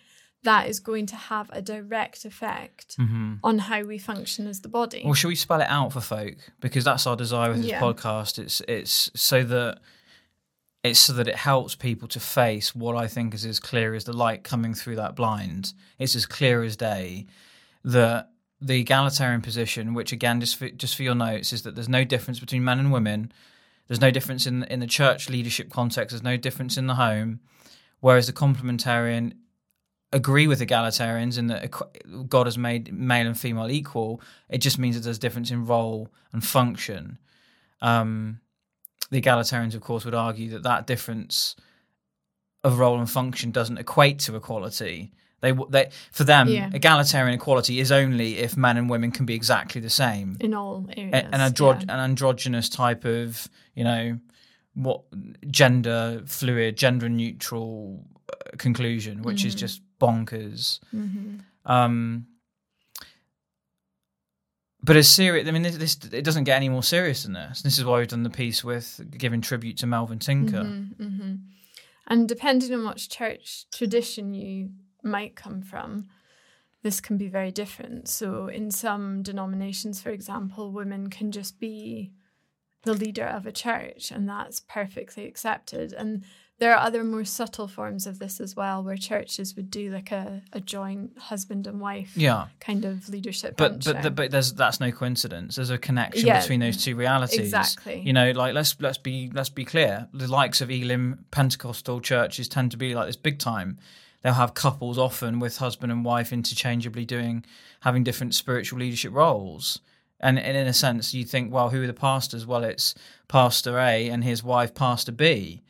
[0.44, 3.34] that is going to have a direct effect mm-hmm.
[3.42, 5.02] on how we function as the body.
[5.04, 6.36] Well, should we spell it out for folk?
[6.60, 7.80] Because that's our desire with this yeah.
[7.80, 8.38] podcast.
[8.38, 9.80] It's it's so that
[10.84, 14.04] it's so that it helps people to face what I think is as clear as
[14.04, 15.72] the light coming through that blind.
[15.98, 17.26] It's as clear as day
[17.84, 21.88] that the egalitarian position, which again, just for, just for your notes, is that there's
[21.88, 23.32] no difference between men and women.
[23.86, 26.12] There's no difference in in the church leadership context.
[26.12, 27.40] There's no difference in the home.
[28.00, 29.32] Whereas the complementarian
[30.12, 31.70] agree with egalitarians in that
[32.28, 34.20] God has made male and female equal.
[34.48, 37.18] It just means that there's a difference in role and function.
[37.80, 38.40] Um,
[39.10, 41.56] the egalitarians, of course, would argue that that difference
[42.64, 45.12] of role and function doesn't equate to equality.
[45.40, 46.70] They, they for them, yeah.
[46.72, 50.88] egalitarian equality is only if men and women can be exactly the same in all
[50.96, 51.28] areas.
[51.32, 51.94] An, andro- yeah.
[51.94, 54.18] an androgynous type of, you know,
[54.74, 55.02] what
[55.48, 59.48] gender fluid, gender neutral uh, conclusion, which mm-hmm.
[59.48, 60.80] is just bonkers.
[60.94, 61.70] Mm-hmm.
[61.70, 62.26] Um,
[64.88, 67.60] but as serious, I mean, this, this, it doesn't get any more serious than this.
[67.60, 70.62] This is why we've done the piece with giving tribute to Melvin Tinker.
[70.62, 71.34] Mm-hmm, mm-hmm.
[72.06, 74.70] And depending on which church tradition you
[75.02, 76.08] might come from,
[76.82, 78.08] this can be very different.
[78.08, 82.12] So, in some denominations, for example, women can just be
[82.84, 85.92] the leader of a church, and that's perfectly accepted.
[85.92, 86.24] And
[86.58, 90.10] there are other more subtle forms of this as well, where churches would do like
[90.10, 92.46] a, a joint husband and wife Yeah.
[92.60, 93.56] kind of leadership.
[93.56, 95.56] But but the, but there's that's no coincidence.
[95.56, 97.38] There's a connection Yeah, between those two realities.
[97.38, 98.00] exactly.
[98.00, 100.08] You know, like let's let's be let's be clear.
[100.12, 103.78] The likes of Elim Pentecostal churches tend to be like this big time.
[104.22, 107.44] They'll have couples often with husband and wife interchangeably doing
[107.82, 109.78] having different spiritual leadership roles.
[110.20, 112.44] And, and in a sense, you think, well, who are the pastors?
[112.44, 112.96] Well, it's
[113.28, 115.62] Pastor A and his wife, Pastor B.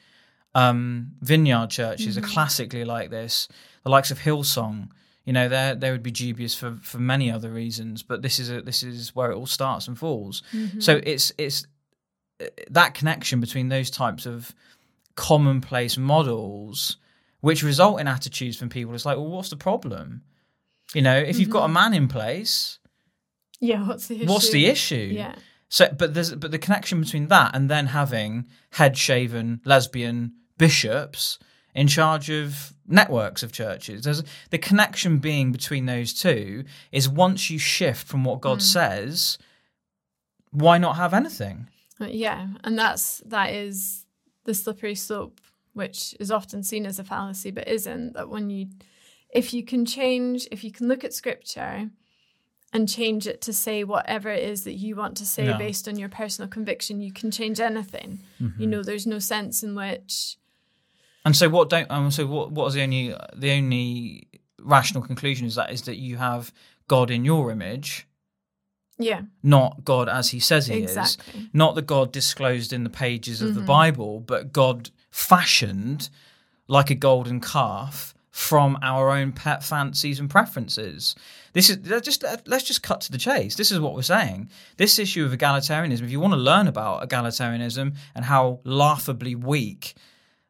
[0.59, 3.49] Um, vineyard churches are classically like this.
[3.85, 4.89] The likes of Hillsong,
[5.25, 8.51] you know, they they would be dubious for, for many other reasons, but this is
[8.51, 10.43] a, this is where it all starts and falls.
[10.79, 11.67] So it's it's
[12.41, 14.55] uh, that connection between those types of
[15.15, 16.97] commonplace models,
[17.41, 18.95] which result in attitudes from people.
[18.95, 20.23] It's like, well, what's the problem?
[20.95, 22.79] You know, if you've got a man in place,
[23.61, 24.27] yeah, what's the issue?
[24.27, 25.11] what's the issue?
[25.13, 25.35] Yeah.
[25.69, 31.39] So, but there's but the connection between that and then having head shaven lesbian bishops
[31.75, 34.03] in charge of networks of churches.
[34.03, 39.39] There's the connection being between those two is once you shift from what God says,
[40.51, 41.69] why not have anything?
[42.01, 44.07] Uh, Yeah, and that's that is
[44.45, 45.41] the slippery slope,
[45.75, 48.15] which is often seen as a fallacy, but isn't.
[48.15, 48.69] That when you,
[49.31, 51.91] if you can change, if you can look at scripture
[52.73, 55.57] and change it to say whatever it is that you want to say Yeah.
[55.59, 58.23] based on your personal conviction, you can change anything.
[58.59, 60.37] You know, there's no sense in which
[61.29, 64.29] And so what don't um, so what what is the only the only
[64.63, 66.51] rational conclusion is that is that you have
[66.87, 68.09] God in your image,
[68.99, 71.19] yeah, not God as he says he is.
[71.53, 73.67] not the God disclosed in the pages of the Mm-hmm.
[73.67, 76.09] Bible, but God fashioned
[76.67, 81.15] like a golden calf from our own pet fancies and preferences.
[81.53, 83.55] This is let's just let's just cut to the chase.
[83.57, 84.49] This is what we're saying.
[84.79, 86.05] This issue of egalitarianism.
[86.05, 89.95] If you want to learn about egalitarianism and how laughably weak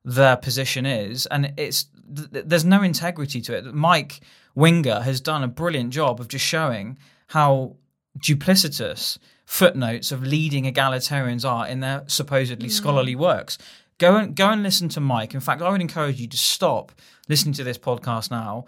[0.08, 3.74] their position is, and it's th- there's no integrity to it.
[3.74, 4.20] Mike
[4.54, 6.96] Winger has done a brilliant job of just showing
[7.28, 7.76] how
[8.18, 12.72] duplicitous footnotes of leading egalitarians are in their supposedly mm.
[12.72, 13.58] scholarly works.
[13.98, 15.34] Go and go and listen to Mike.
[15.34, 16.92] In fact, I would encourage you to stop
[17.28, 18.64] listening to this podcast now.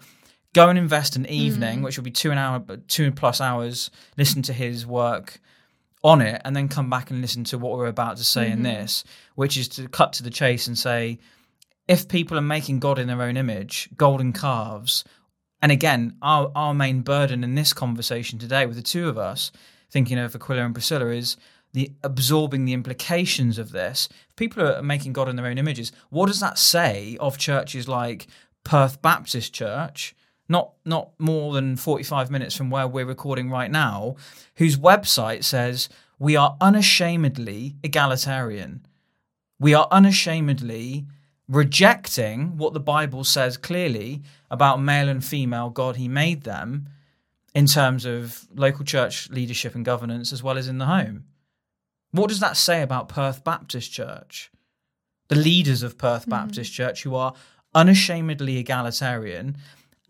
[0.53, 1.29] Go and invest an mm.
[1.29, 3.89] evening, which will be two an hour, two plus hours.
[4.15, 5.39] Listen to his work
[6.03, 8.53] on it, and then come back and listen to what we're about to say in
[8.53, 8.63] mm-hmm.
[8.63, 9.03] this,
[9.35, 11.19] which is to cut to the chase and say,
[11.87, 15.03] if people are making God in their own image, golden calves,
[15.61, 19.51] and again, our our main burden in this conversation today with the two of us,
[19.89, 21.37] thinking of Aquila and Priscilla, is
[21.73, 24.09] the absorbing the implications of this.
[24.29, 27.87] If people are making God in their own images, what does that say of churches
[27.87, 28.27] like
[28.63, 30.15] Perth Baptist Church?
[30.51, 34.17] Not not more than 45 minutes from where we're recording right now,
[34.57, 35.87] whose website says
[36.19, 38.85] we are unashamedly egalitarian.
[39.59, 41.05] We are unashamedly
[41.47, 46.87] rejecting what the Bible says clearly about male and female God he made them
[47.55, 51.23] in terms of local church leadership and governance as well as in the home.
[52.11, 54.51] What does that say about Perth Baptist Church?
[55.29, 56.31] The leaders of Perth mm-hmm.
[56.31, 57.33] Baptist Church who are
[57.73, 59.55] unashamedly egalitarian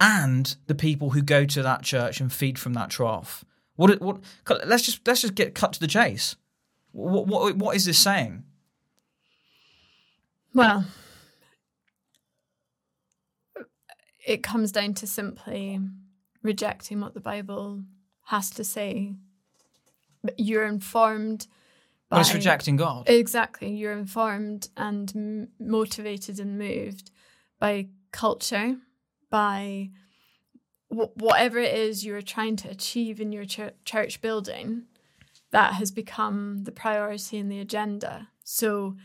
[0.02, 3.46] and the people who go to that church and feed from that trough.
[3.76, 4.18] What what
[4.66, 6.36] let's just let's just get cut to the chase.
[6.92, 8.44] What what what is this saying?
[10.54, 10.86] Well,
[14.26, 15.80] it comes down to simply
[16.44, 17.84] rejecting what the Bible
[18.26, 19.14] has to say.
[20.38, 21.48] You're informed
[22.10, 23.10] by Well, it's rejecting God.
[23.10, 23.72] exactly.
[23.76, 27.10] You're informed and m- motivated and moved
[27.60, 28.76] by culture,
[29.32, 29.89] by
[30.89, 34.84] wh- whatever it is you're trying to achieve in your chur- church building.
[35.50, 38.30] That has become the priority in the agenda.
[38.44, 38.96] So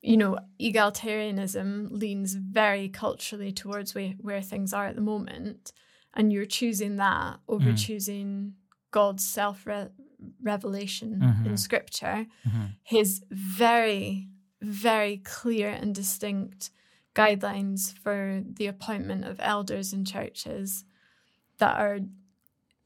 [0.00, 5.72] you know, egalitarianism leans very culturally towards where, where things are at the moment.
[6.14, 7.78] And you're choosing that over mm.
[7.78, 8.54] choosing
[8.90, 9.66] God's self
[10.42, 11.46] revelation mm-hmm.
[11.46, 12.64] in scripture, mm-hmm.
[12.82, 14.28] his very,
[14.60, 16.70] very clear and distinct
[17.18, 20.84] guidelines for the appointment of elders in churches
[21.58, 21.98] that are,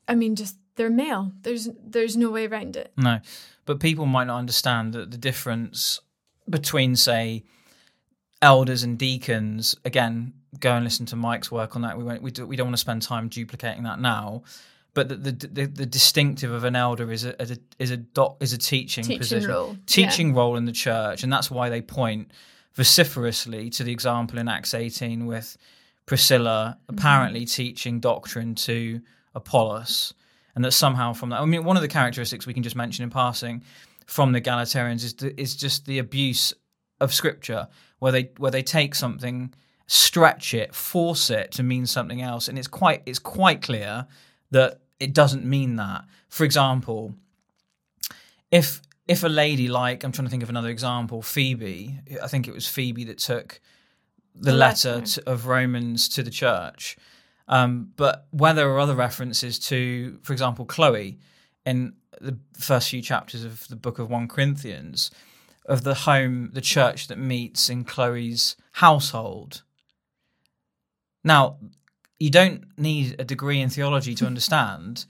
[0.08, 1.32] I mean, just they're male.
[1.42, 2.92] There's there's no way around it.
[2.96, 3.20] No,
[3.66, 6.00] but people might not understand that the difference
[6.48, 7.44] between, say,
[8.40, 9.76] elders and deacons.
[9.84, 11.98] Again, go and listen to Mike's work on that.
[11.98, 12.22] We won't.
[12.22, 14.44] We, do, we don't want to spend time duplicating that now.
[14.94, 17.98] But the the, the, the distinctive of an elder is a, is a is a
[17.98, 21.68] doc, is a teaching, Teaching position, role, teaching role in the church, and that's why
[21.68, 22.30] they point
[22.74, 25.56] vociferously to the example in Acts 18 with
[26.06, 26.98] Priscilla mhm.
[26.98, 29.00] apparently teaching doctrine to
[29.34, 30.14] Apollos,
[30.54, 33.02] and that somehow from that, I mean, one of the characteristics we can just mention
[33.02, 33.62] in passing
[34.06, 36.52] from the Egalitarians is the, is just the abuse
[37.00, 39.54] of scripture where they where they take something,
[39.86, 44.06] stretch it, force it to mean something else, and it's quite it's quite clear
[44.50, 46.04] that it doesn't mean that.
[46.28, 47.14] For example,
[48.50, 52.46] if if a lady like I'm trying to think of another example, Phoebe, I think
[52.48, 53.60] it was Phoebe that took
[54.34, 55.06] the, The letter letter.
[55.06, 56.96] to, of Romans to the church.
[57.48, 61.18] Um, but where there are other references to, for example, Chloe
[61.66, 65.10] in the first few chapters of the book of 1 Corinthians,
[65.66, 69.62] of the home, the church that meets in Chloe's household.
[71.24, 71.56] Now,
[72.18, 75.04] you don't need a degree in theology to understand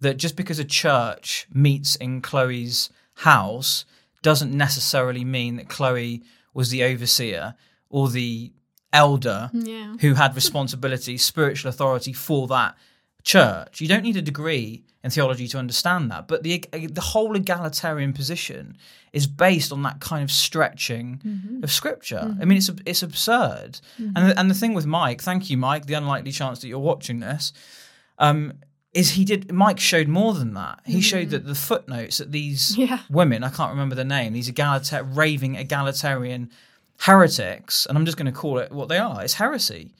[0.00, 3.84] that just because a church meets in Chloe's house
[4.22, 6.22] doesn't necessarily mean that Chloe
[6.54, 7.54] was the overseer
[7.88, 8.52] or the
[8.92, 9.96] elder Yeah.
[10.00, 12.76] who had responsibility, spiritual authority for that
[13.22, 13.80] church.
[13.80, 16.26] You don't need a degree in theology to understand that.
[16.28, 18.76] But the the whole egalitarian position
[19.12, 21.64] is based on that kind of stretching mm-hmm.
[21.64, 22.20] of scripture.
[22.22, 22.48] I mm-hmm.
[22.48, 23.80] mean, it's it's absurd.
[23.98, 24.38] And the, mm-hmm.
[24.38, 25.86] and the thing with Mike, thank you, Mike.
[25.86, 27.52] The unlikely chance that you're watching this.
[28.18, 28.54] Um,
[28.98, 30.80] is he did Mike showed more than that.
[30.84, 33.00] He showed that the footnotes that these Yeah.
[33.08, 36.50] women, I can't remember the name, these raving egalitarian
[37.00, 39.22] heretics, and I'm just going to call it what they are.
[39.22, 39.94] It's heresy.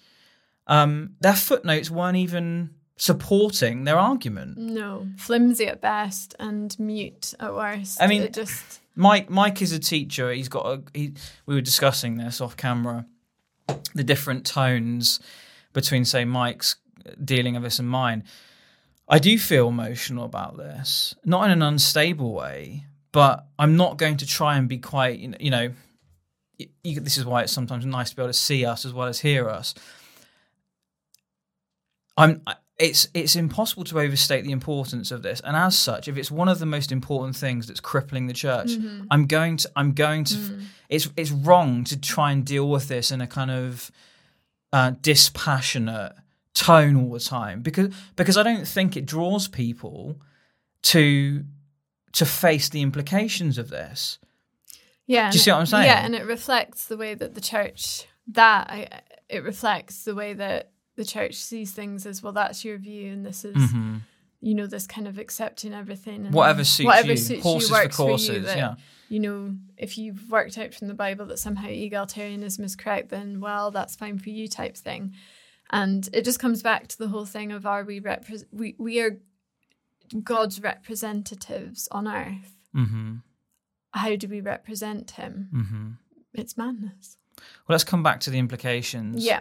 [0.67, 4.59] Um, their footnotes weren't even supporting their argument.
[4.59, 8.03] No, flimsy at best and mute at worst.
[8.03, 10.33] I mean- it just Mike, Mike is a teacher.
[10.33, 10.83] He's got a.
[10.93, 11.13] He,
[11.47, 13.07] we were discussing this off camera,
[13.95, 15.21] the different tones
[15.73, 16.75] between, say, Mike's
[17.25, 18.25] dealing of this and mine.
[19.09, 24.19] I do feel emotional about this, not in an unstable way, but I'm not going
[24.19, 25.73] to try and be quite, you know.
[26.83, 29.09] You this is why it's sometimes nice to be able to see us as well
[29.09, 29.75] as hear us.
[32.17, 32.43] I'm.
[32.79, 36.49] It's it's impossible to overstate the importance of this, and as such, if it's one
[36.49, 38.73] of the most important things that's crippling the church,
[39.11, 40.61] I'm going to I'm going to.
[40.89, 43.91] It's it's wrong to try and deal with this in a kind of
[44.73, 46.13] uh, dispassionate
[46.59, 50.21] tone all the time because because I don't think it draws people
[50.83, 51.45] to
[52.13, 54.19] to face the implications of this.
[55.07, 55.31] yeah.
[55.31, 55.85] Do you see what I'm saying?
[55.85, 58.89] Yeah, and it reflects the way that the church that I,
[59.29, 62.33] it reflects the way that the church sees things as well.
[62.33, 64.01] That's your view, and this is Mhm.
[64.41, 66.27] you know this kind of accepting everything.
[66.27, 68.41] And Whatever suits whatever you, suits horses you for works for you.
[68.41, 68.75] that, yeah,
[69.09, 73.41] you know, if you've worked out from the Bible that somehow egalitarianism is correct, then
[73.41, 75.15] well, that's fine for you, type thing.
[75.71, 79.01] And it just comes back to the whole thing of are we repre- we we
[79.01, 79.19] are
[80.23, 82.57] God's representatives on earth.
[82.73, 83.17] hmm
[83.93, 85.49] How do we represent Him?
[85.53, 85.89] hmm
[86.41, 87.17] It's madness.
[87.37, 89.25] Well, let's come back to the implications.
[89.25, 89.41] Yeah,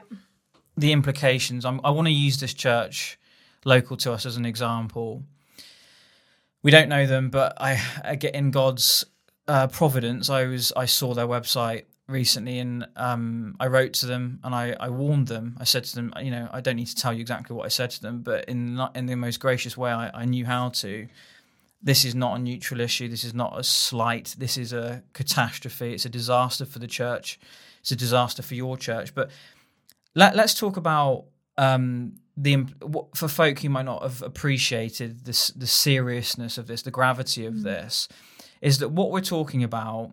[0.76, 1.66] the implications.
[1.66, 3.18] I'm, I want to use this church
[3.66, 5.24] local to us as an example.
[6.64, 9.06] We don't know them, but I, I get in God's
[9.48, 10.30] uh, providence.
[10.30, 14.76] I was I saw their website recently, and um, I wrote to them and I,
[14.80, 15.58] I warned them.
[15.60, 17.70] I said to them, you know, I don't need to tell you exactly what I
[17.70, 21.08] said to them, but in in the most gracious way I, I knew how to.
[21.82, 23.08] This is not a neutral issue.
[23.08, 24.36] This is not a slight.
[24.38, 25.94] This is a catastrophe.
[25.94, 27.40] It's a disaster for the church.
[27.82, 29.14] It's a disaster for your church.
[29.14, 29.30] But
[30.16, 31.26] let, let's talk about
[31.58, 32.66] um, the
[33.16, 37.64] for folk who might not have appreciated this the seriousness of this, the gravity of
[37.64, 38.08] this,
[38.62, 40.12] is that what we're talking about.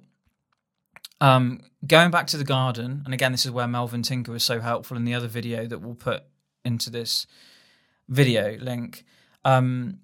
[1.24, 4.60] Um, going back to the garden, and again, this is where Melvin Tinker was so
[4.60, 6.22] helpful in the other video that we'll put
[6.66, 7.26] into this
[8.10, 9.06] video link.
[9.42, 10.00] Um,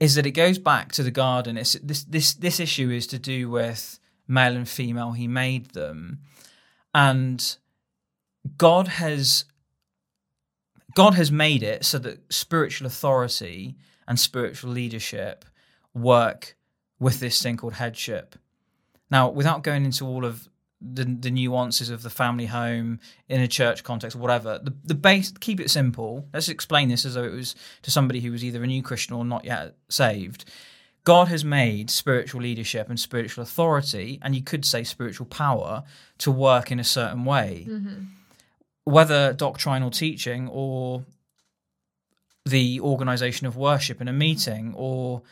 [0.00, 1.58] is that it goes back to the garden?
[1.58, 5.12] It's this this this issue is to do with male and female.
[5.12, 6.20] He made them,
[6.94, 7.58] and
[8.56, 9.44] God has
[10.94, 13.76] God has made it so that spiritual authority
[14.08, 15.44] and spiritual leadership
[15.92, 16.56] work
[16.98, 18.36] with this thing called headship.
[19.10, 20.48] Now, without going into all of
[20.80, 25.32] the, the nuances of the family home in a church context, whatever, the, the base,
[25.40, 26.28] keep it simple.
[26.32, 29.14] Let's explain this as though it was to somebody who was either a new Christian
[29.14, 30.44] or not yet saved.
[31.04, 35.84] God has made spiritual leadership and spiritual authority, and you could say spiritual power,
[36.18, 38.04] to work in a certain way mm-hmm.
[38.84, 41.04] whether doctrinal teaching or
[42.44, 45.22] the organization of worship in a meeting or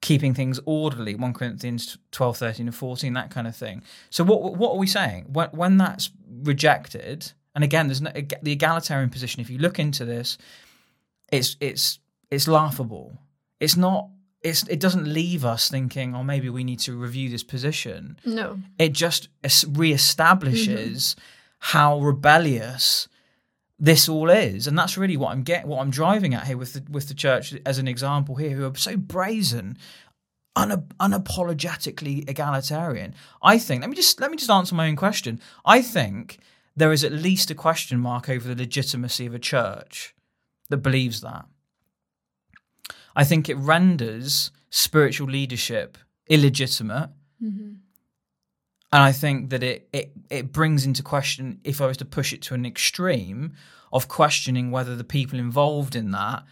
[0.00, 3.82] keeping things orderly 1 corinthians 12 13 and 14 that kind of thing.
[4.10, 5.26] So what what are we saying?
[5.32, 6.10] When, when that's
[6.42, 10.38] rejected and again there's no, the egalitarian position if you look into this
[11.32, 11.98] it's it's
[12.30, 13.18] it's laughable.
[13.60, 14.08] It's not
[14.42, 18.18] it's it doesn't leave us thinking oh maybe we need to review this position.
[18.24, 21.20] No, it just es- reestablishes mm-hmm.
[21.58, 23.08] how rebellious
[23.78, 26.72] this all is, and that's really what I'm get what I'm driving at here with
[26.72, 29.76] the, with the church as an example here, who are so brazen.
[30.56, 33.14] un- unapologetically egalitarian.
[33.42, 33.82] I think.
[33.82, 35.40] Let me just let me just answer my own question.
[35.64, 36.38] I think
[36.74, 40.14] there is at least a question mark over the legitimacy of a church
[40.70, 41.44] that believes that.
[43.14, 45.98] I think it renders spiritual leadership
[46.28, 47.10] illegitimate.
[47.42, 47.74] Mm-hmm.
[48.92, 52.32] And I think that it, it it brings into question, if I was to push
[52.32, 53.54] it to an extreme,
[53.92, 56.44] of questioning whether the people involved in that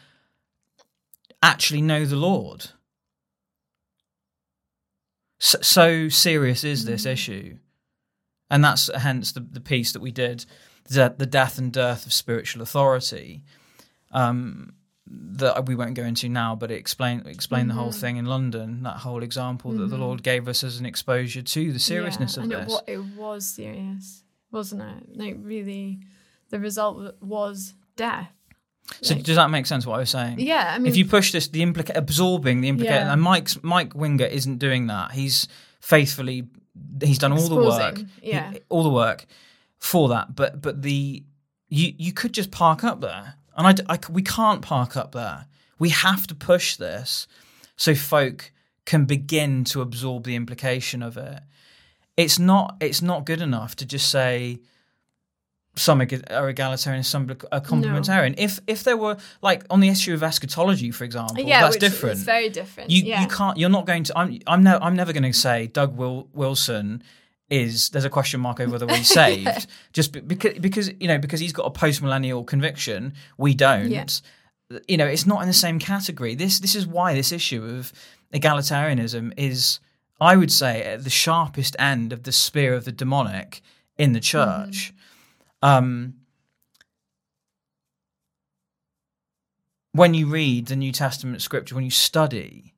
[1.43, 2.71] actually know the Lord.
[5.39, 7.13] So, so serious is this Mm.
[7.13, 7.59] issue,
[8.51, 10.47] and that's hence the the piece that we did,
[10.89, 13.45] the, the death and dearth of spiritual authority.
[14.11, 14.75] Um,
[15.07, 18.01] that we won't go into now, but it explained explained the whole Mhm.
[18.01, 18.83] thing in London.
[18.85, 19.99] That whole example that the.
[19.99, 22.81] Lord gave us as an exposure to the seriousness yeah, of this.
[22.87, 25.17] It, it was serious, wasn't it?
[25.19, 26.01] Like really,
[26.51, 28.31] the result was death.
[29.03, 29.87] so Like- does that make sense?
[29.87, 30.41] What I was saying?
[30.41, 33.13] yeah, I mean, if you push this, the implica- absorbing the implication, Yeah.
[33.13, 35.13] and Mike's Mike Winger isn't doing that.
[35.13, 35.49] He's
[35.81, 36.49] faithfully,
[37.03, 38.53] he's done all the work, yeah.
[38.53, 39.27] He- all the work
[39.79, 40.35] for that.
[40.35, 41.23] But but the
[41.69, 45.47] you you could just park up there, and I, I we can't park up there.
[45.79, 47.27] We have to push this
[47.77, 48.53] so folk
[48.85, 51.41] can begin to absorb the implication of it.
[52.17, 54.61] It's not it's not good enough to just say
[55.77, 58.35] some are egalitarian, some are complementarian.
[58.39, 62.19] If if there were like on the issue of eschatology, for example, yeah, that's different.
[62.19, 62.91] Is very different.
[62.91, 63.23] you yeah.
[63.23, 63.59] you can't.
[63.59, 64.19] You're not going to.
[64.19, 67.03] I'm I'm no, I'm never going to say Doug Wil- Wilson
[67.51, 67.91] is.
[67.91, 69.67] There's a question mark over whether he's saved.
[69.93, 73.15] Just because because you know because he's got a post millennial conviction.
[73.39, 73.91] We don't.
[73.91, 74.07] Yeah.
[74.89, 76.35] You know, it's not in the same category.
[76.35, 77.93] This this is why this issue of
[78.33, 79.81] egalitarianism is,
[80.21, 83.63] I would say, at the sharpest end of the spear of the demonic
[83.97, 84.93] in the church.
[85.63, 86.15] Um,
[89.93, 92.74] when you read the New Testament scripture, when you study,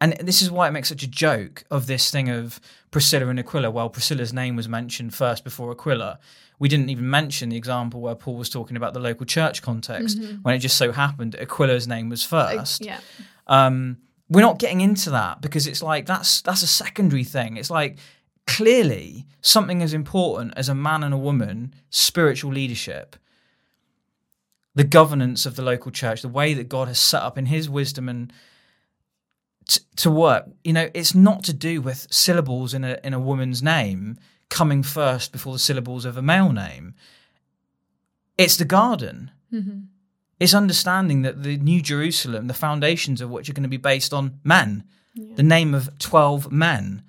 [0.00, 2.58] and this is why it makes such a joke of this thing of
[2.90, 3.70] Priscilla and Aquila.
[3.70, 6.18] Well, Priscilla's name was mentioned first before Aquila.
[6.58, 10.18] We didn't even mention the example where Paul was talking about the local church context
[10.42, 12.84] when it just so happened Aquila's name was first.
[12.84, 13.00] yeah.
[13.46, 13.98] Um,
[14.28, 17.56] we're not getting into that because it's like that's that's a secondary thing.
[17.56, 17.98] It's like
[18.46, 23.16] clearly something as important as a man and a woman, spiritual leadership,
[24.74, 27.68] the governance of the local church, the way that God has set up in His
[27.68, 28.32] wisdom and
[29.70, 30.44] t- to work.
[30.64, 34.18] You know, it's not to do with syllables in a in a woman's name
[34.48, 36.94] coming first before the syllables of a male name.
[38.36, 39.30] It's the garden.
[39.50, 39.80] hmm
[40.40, 44.12] It's understanding that the New Jerusalem, the foundations of which are going to be based
[44.12, 45.34] on men, Yeah.
[45.36, 47.02] the name of 12 men.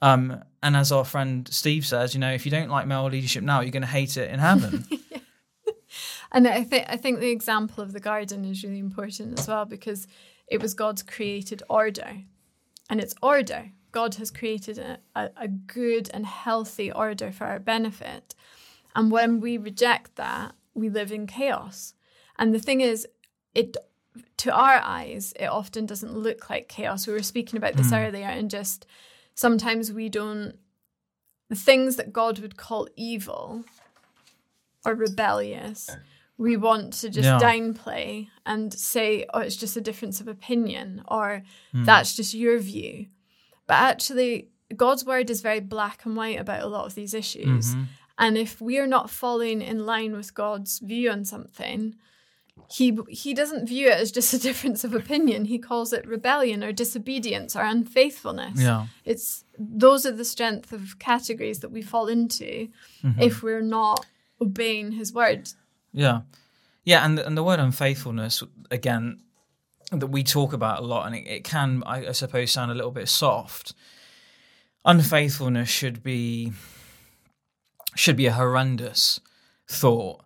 [0.00, 3.42] Um, and as our friend Steve says, you know, if you don't like male leadership
[3.44, 4.84] now, you're going to hate it in heaven.
[6.32, 9.64] And I think I think the example of the garden is really important as well
[9.66, 10.08] because
[10.46, 12.18] it was God's created order,
[12.90, 13.70] and it's order.
[13.92, 18.34] God has created a, a, a good and healthy order for our benefit,
[18.94, 21.94] and when we reject that, we live in chaos.
[22.38, 23.06] And the thing is,
[23.54, 23.76] it
[24.38, 27.06] to our eyes, it often doesn't look like chaos.
[27.06, 27.94] We were speaking about this hmm.
[27.94, 28.86] earlier, and just
[29.34, 30.56] sometimes we don't
[31.48, 33.64] the things that God would call evil
[34.84, 35.90] or rebellious,
[36.36, 37.38] we want to just Yeah.
[37.38, 43.06] downplay and say, oh, it's just a difference of opinion or that's just your view.
[43.66, 47.74] But actually, God's word is very black and white about a lot of these issues.
[47.74, 47.86] Mhm.
[48.18, 51.94] And if we are not falling in line with God's view on something,
[52.70, 55.44] he he doesn't view it as just a difference of opinion.
[55.46, 58.60] He calls it rebellion or disobedience or unfaithfulness.
[58.60, 58.86] Yeah.
[59.04, 62.68] It's those are the strength of categories that we fall into
[63.02, 63.20] Mm-hmm.
[63.22, 64.06] if we're not
[64.40, 65.50] obeying his word.
[65.94, 66.20] Yeah.
[66.84, 67.04] Yeah.
[67.04, 69.22] And, and the word unfaithfulness, again,
[69.90, 72.74] that we talk about a lot, and it, it can, I, I suppose, sound a
[72.74, 73.74] little bit soft.
[74.84, 76.52] Unfaithfulness should be
[77.94, 79.20] should be a horrendous
[79.68, 80.24] thought.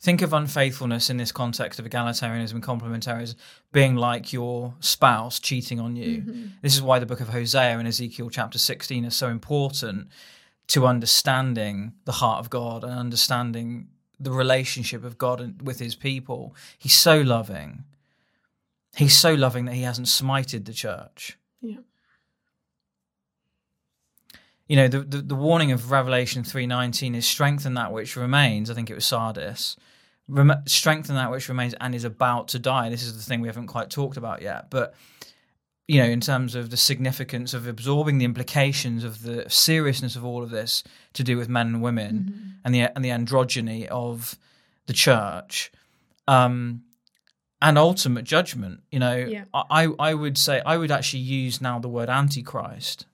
[0.00, 3.34] Think of unfaithfulness in this context of egalitarianism and complementarianism
[3.72, 6.22] being like your spouse cheating on you.
[6.22, 6.46] Mm-hmm.
[6.62, 10.08] This is why the book of Hosea and Ezekiel chapter 16 is so important
[10.68, 13.88] to understanding the heart of God and understanding
[14.20, 16.54] the relationship of God and- with his people.
[16.76, 17.84] He's so loving.
[18.96, 21.38] He's so loving that he hasn't smited the church.
[21.60, 21.78] Yeah.
[24.66, 28.70] You know, the, the, the warning of Revelation 3.19 is strengthen that which remains.
[28.70, 29.76] I think it was Sardis.
[30.26, 32.90] Rem- strengthen that which remains and is about to die.
[32.90, 34.68] This is the thing we haven't quite talked about yet.
[34.68, 34.94] But,
[35.88, 40.24] you know, in terms of the significance of absorbing the implications of the seriousness of
[40.24, 40.84] all of this
[41.14, 44.38] to do with men and women and the and the androgyny of
[44.86, 45.72] the church,
[46.28, 46.82] um,
[47.62, 48.80] and ultimate judgment.
[48.92, 49.44] You know, Yeah.
[49.54, 53.06] I I would say I would actually use now the word antichrist,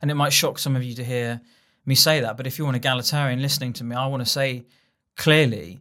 [0.00, 1.40] and it might shock some of you to hear
[1.86, 2.36] me say that.
[2.36, 4.64] But if you're an egalitarian listening to me, I want to say
[5.16, 5.80] clearly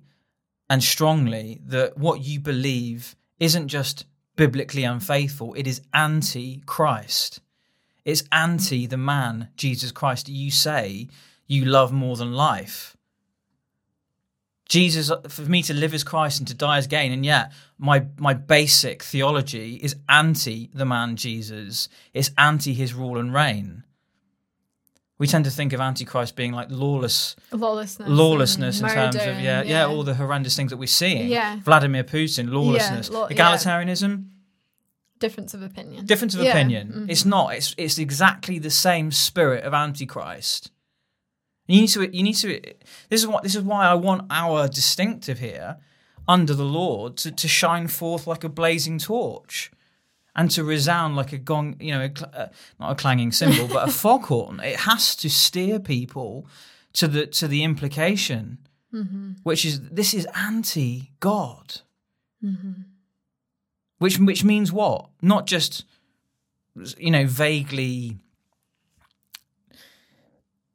[0.70, 4.06] and strongly that what you believe isn't just
[4.42, 7.42] biblically unfaithful; it is anti-Christ.
[8.04, 11.10] It's anti the man Jesus Christ you say
[11.46, 12.98] you love more than life.
[14.68, 18.08] Jesus, for me to live as Christ and to die as gain, and yet my
[18.18, 21.88] my basic theology is anti the man Jesus.
[22.12, 23.84] It's anti his rule and reign.
[25.22, 29.22] We tend to think of Antichrist being like lawless, lawlessness, lawlessness in and terms of
[29.22, 31.28] murder yeah, yeah, all the horrendous things that we're seeing.
[31.30, 31.60] Yeah.
[31.64, 33.38] Vladimir Putin, lawlessness, law- yeah.
[33.38, 34.26] egalitarianism,
[35.20, 36.08] difference of opinion.
[36.08, 36.50] difference of Yeah.
[36.50, 36.88] opinion.
[37.06, 37.12] Mhm.
[37.12, 37.54] It's not.
[37.54, 40.72] It's it's exactly the same spirit of Antichrist.
[41.68, 42.18] You need to.
[42.18, 42.60] You need to.
[43.10, 43.44] This is what.
[43.44, 45.78] This is why I want our distinctive here,
[46.28, 49.70] under the Lord, to, to shine forth like a blazing torch,
[50.36, 51.76] and to resound like a gong.
[51.80, 52.48] You know, a, uh,
[52.80, 54.60] not a clanging cymbal, but a foghorn.
[54.60, 56.48] It has to steer people
[56.94, 58.58] to the to the implication,
[58.94, 59.34] mm-hmm.
[59.44, 61.82] which is this is anti God.
[62.44, 62.72] Mm-hmm.
[64.00, 65.10] Which which means what?
[65.22, 65.86] Not just
[66.98, 68.18] you know vaguely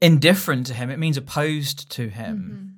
[0.01, 2.77] indifferent to him it means opposed to him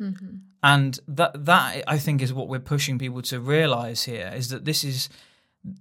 [0.00, 0.36] mm-hmm.
[0.62, 4.64] and that that i think is what we're pushing people to realize here is that
[4.64, 5.10] this is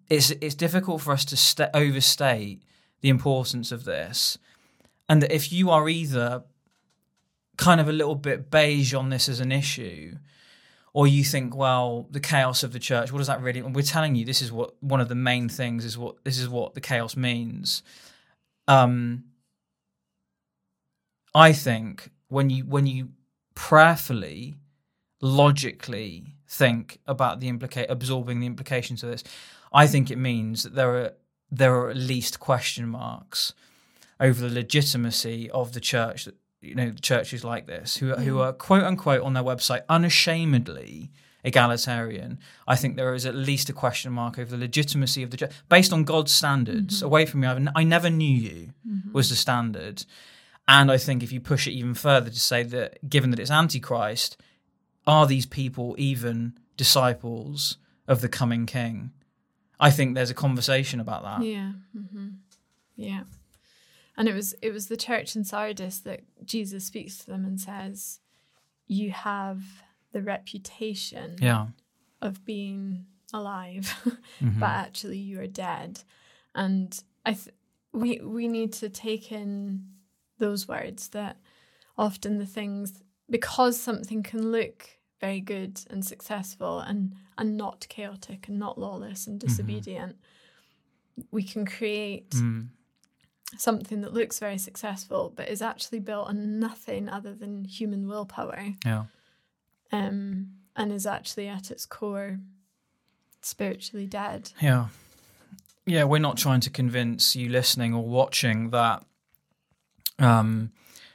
[0.09, 2.61] it's it's difficult for us to st- overstate
[3.01, 4.37] the importance of this.
[5.07, 6.43] And that if you are either
[7.57, 10.15] kind of a little bit beige on this as an issue
[10.93, 14.15] or you think well the chaos of the church what does that really we're telling
[14.15, 16.81] you this is what one of the main things is what this is what the
[16.81, 17.83] chaos means.
[18.67, 19.25] Um
[21.33, 23.09] i think when you when you
[23.53, 24.55] prayerfully
[25.21, 29.23] logically think about the implicate absorbing the implications of this
[29.75, 31.11] i think it means that there are
[31.51, 33.53] there are at least question marks
[34.19, 38.45] over the legitimacy of the church that you know churches like this who who mm.
[38.45, 41.11] are quote unquote on their website unashamedly
[41.43, 42.39] egalitarian.
[42.67, 45.53] I think there is at least a question mark over the legitimacy of the church
[45.69, 46.97] based on god's standards.
[46.97, 47.05] Mm-hmm.
[47.05, 49.13] Away from me I've, n- i never knew you mm-hmm.
[49.13, 50.05] was the standard.
[50.67, 53.51] And i think if you push it even further to say that given that it's
[53.51, 54.41] antichrist
[55.05, 59.11] are these people even disciples of the coming king
[59.79, 61.71] i think there's a conversation about that Yeah.
[61.93, 62.27] hmm
[62.95, 63.23] Yeah.
[64.17, 67.59] And it was it was the church in Sardis that Jesus speaks to them and
[67.59, 68.21] says,
[68.87, 69.61] "You have
[70.13, 71.67] the reputation yeah
[72.21, 73.85] of being alive,
[74.41, 74.59] Mhm.
[74.61, 76.03] but actually you are dead."
[76.53, 77.53] And I th-
[77.91, 79.83] we we need to take in
[80.39, 81.35] those words that
[81.97, 88.47] often the things because something can look very good and successful and and not chaotic
[88.47, 90.17] and not lawless and disobedient
[91.31, 92.67] we can create Mm.
[93.57, 98.73] something that looks very successful but is actually built on nothing other than human willpower
[98.85, 99.05] yeah
[99.91, 102.39] um, and is actually at its core
[103.41, 104.51] spiritually dead.
[104.61, 104.87] Yeah.
[105.85, 109.05] Yeah, we're not trying to convince you listening or watching that
[110.17, 110.71] um,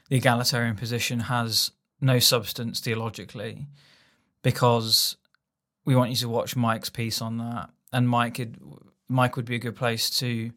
[0.08, 3.66] the egalitarian position has no substance theologically
[4.42, 5.16] because
[5.84, 7.70] we want you to watch Mike's piece on that.
[7.92, 8.58] And Mike could,
[9.08, 10.52] Mike would be a good place to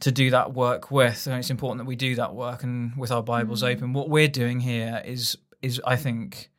[0.00, 1.26] to do that work with.
[1.26, 3.74] And it's important that we do that work and with our Bibles mm.
[3.74, 3.92] open.
[3.92, 6.50] What we're doing here is is I think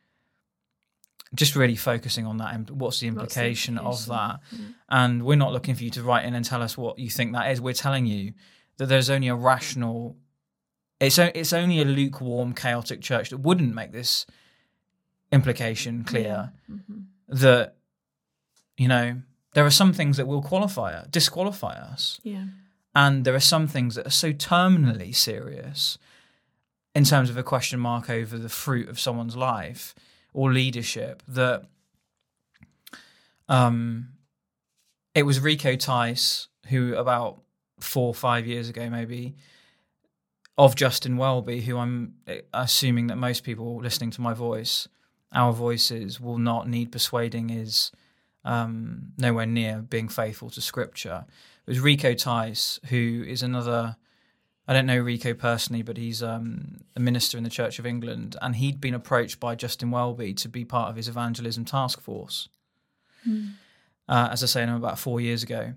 [1.34, 2.54] just really focusing on that.
[2.54, 4.40] and What's the What's the implication of that?
[4.50, 4.74] implication?
[4.88, 7.32] And we're not looking for you to write in and tell us what you think
[7.34, 7.60] that is.
[7.60, 8.32] We're telling you
[8.78, 10.16] that there's only a rational.
[11.00, 14.26] It's o- it's only a lukewarm, chaotic church that wouldn't make this
[15.32, 16.52] implication clear.
[16.70, 17.04] Mhm.
[17.28, 17.76] That
[18.76, 19.20] you know
[19.54, 22.44] there are some things that will qualify us, disqualify us, Yeah.
[22.94, 25.98] and there are some things that are so terminally serious
[26.94, 29.94] in terms of a question mark over the fruit of someone's life
[30.32, 31.64] or leadership that
[33.48, 34.08] um
[35.14, 37.42] it was Rico Tice who about
[37.80, 39.34] four or five years ago maybe
[40.56, 44.88] of Justin Welby who I'm eh, assuming that most people listening to my voice
[45.32, 47.92] our voices will not need persuading is
[48.44, 51.26] um, nowhere near being faithful to scripture.
[51.66, 53.96] It was Rico Tice, who is another.
[54.66, 58.36] I don't know Rico personally, but he's um, a minister in the Church of England,
[58.42, 62.48] and he'd been approached by Justin Welby to be part of his evangelism task force.
[64.08, 65.74] Uh, as I say, about four years ago,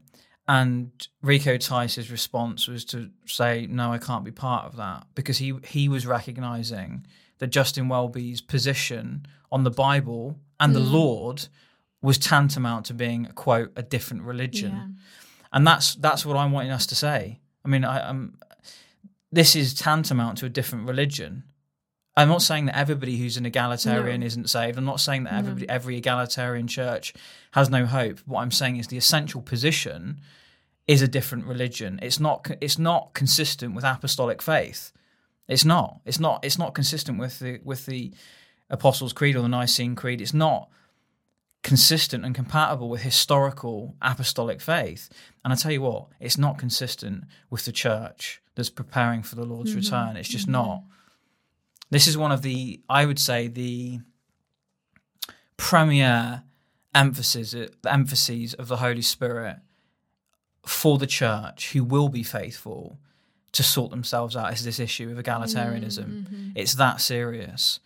[0.48, 0.92] and
[1.22, 5.54] Rico Tice's response was to say, "No, I can't be part of that," because he
[5.66, 7.06] he was recognizing
[7.42, 10.92] that Justin Welby's position on the Bible and the mm.
[10.92, 11.48] Lord
[12.00, 14.88] was tantamount to being quote a different religion, Yeah.
[15.52, 17.40] and that's that's what I'm wanting us to say.
[17.66, 18.38] I mean, I, I'm
[19.32, 21.44] this is tantamount to a different religion.
[22.16, 24.28] I'm not saying that everybody who's an egalitarian No.
[24.28, 24.78] isn't saved.
[24.78, 27.14] I'm not saying that everybody, every egalitarian church
[27.54, 28.20] has no hope.
[28.26, 30.20] What I'm saying is the essential position
[30.88, 31.98] is a different religion.
[32.04, 32.52] It's not.
[32.62, 34.92] It's not consistent with apostolic faith.
[35.52, 36.00] It's not.
[36.06, 36.46] It's not.
[36.46, 38.14] It's not consistent with the with the
[38.70, 40.22] Apostles' Creed or the Nicene Creed.
[40.22, 40.70] It's not
[41.62, 45.10] consistent and compatible with historical apostolic faith.
[45.44, 49.44] And I tell you what, it's not consistent with the church that's preparing for the
[49.44, 49.80] Lord's mm-hmm.
[49.80, 50.16] return.
[50.16, 50.54] It's just mm-hmm.
[50.54, 50.84] not.
[51.90, 54.00] This is one of the, I would say, the
[55.58, 56.44] premier
[56.96, 59.58] emphasis uh, the emphases of the Holy Spirit
[60.66, 63.00] for the church who will be faithful
[63.54, 66.54] to sort themselves out is this issue of egalitarianism.
[66.56, 67.80] It's that serious.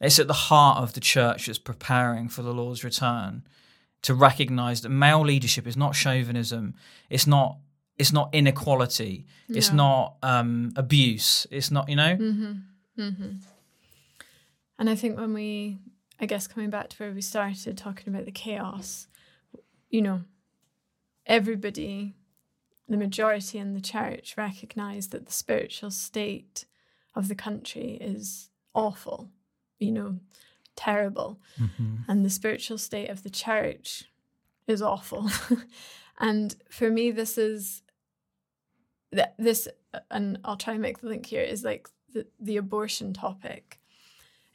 [0.00, 3.44] It's at the heart of the church that's preparing for the Lord's return
[4.02, 6.74] to recognize that male leadership is not chauvinism.
[7.08, 7.58] It's not.
[7.98, 9.26] It's not inequality.
[9.50, 11.46] It's not um, abuse.
[11.50, 11.88] It's not.
[11.90, 12.16] You know.
[12.16, 12.52] Mm-hmm.
[12.98, 13.30] Mm-hmm.
[14.78, 15.78] And I think when we,
[16.18, 19.06] I guess, coming back to where we started talking about the chaos,
[19.90, 20.22] you know,
[21.26, 22.14] everybody,
[22.90, 26.66] the majority in the church recognize that the spiritual state
[27.14, 29.30] of the country is awful,
[29.78, 30.18] you know,
[30.74, 31.40] terrible.
[31.58, 31.96] Mm-hmm.
[32.08, 34.04] And the spiritual state of the church
[34.66, 35.30] is awful.
[36.18, 37.82] and for me, this is
[39.38, 39.68] this,
[40.10, 43.80] and I'll try and make the link here, is like the, the abortion topic.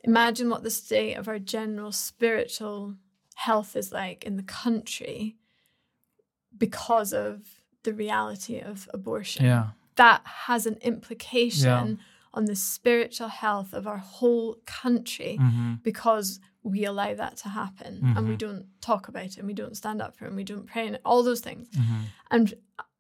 [0.03, 2.95] Imagine what the state of our general spiritual
[3.35, 5.35] health is like in the country
[6.57, 7.41] because of
[7.85, 9.45] the reality of abortion.
[9.45, 9.67] Yeah.
[9.95, 11.99] That has an implication
[12.33, 15.75] on the spiritual health of our whole country Mm-hmm.
[15.83, 19.77] because we allow that to happen and we don't talk about it and we don't
[19.77, 21.69] stand up for it and we don't pray and all those things.
[21.69, 21.99] Mm-hmm.
[22.31, 22.53] And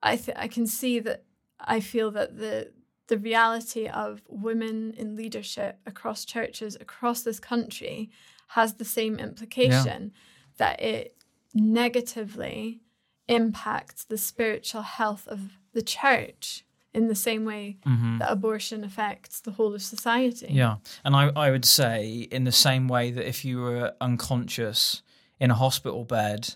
[0.03, 1.23] I th- I can see that
[1.59, 2.71] I feel that the
[3.07, 8.09] the reality of women in leadership across churches across this country
[8.49, 10.11] has the same implication
[10.57, 11.15] that it
[11.55, 12.81] negatively
[13.27, 16.63] impacts the spiritual health of the church
[16.93, 20.45] in the same way that abortion affects the whole of society.
[20.45, 20.55] Mm-hmm.
[20.55, 20.75] Yeah.
[21.03, 25.01] And I, I would say, in the same way that if you were unconscious
[25.39, 26.55] in a hospital bed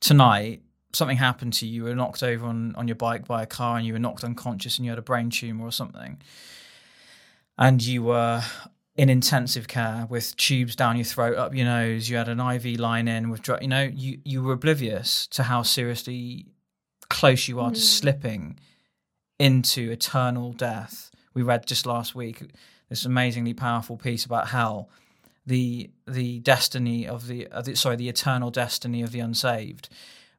[0.00, 0.62] tonight,
[0.94, 3.76] something happened to you, you were knocked over on, on your bike by a car
[3.76, 6.18] and you were knocked unconscious and you had a brain tumor or something,
[7.58, 8.42] and you were
[8.96, 12.78] in intensive care with tubes down your throat, up your nose, you had an IV
[12.78, 16.46] line in with, dr- you know, you, you were oblivious to how seriously
[17.08, 17.82] close you are to mm.
[17.82, 18.58] slipping
[19.38, 21.10] into eternal death.
[21.34, 22.42] We read just last week
[22.88, 24.88] this amazingly powerful piece about hell,
[25.46, 29.88] the the destiny of the, of the sorry the eternal destiny of the unsaved,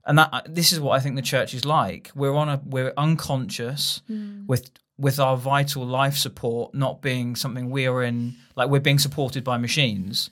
[0.06, 2.12] and that this is what I think the church is like.
[2.16, 4.46] We're on a we're unconscious mm.
[4.48, 9.00] with with our vital life support not being something we are in like we're being
[9.00, 10.30] supported by machines.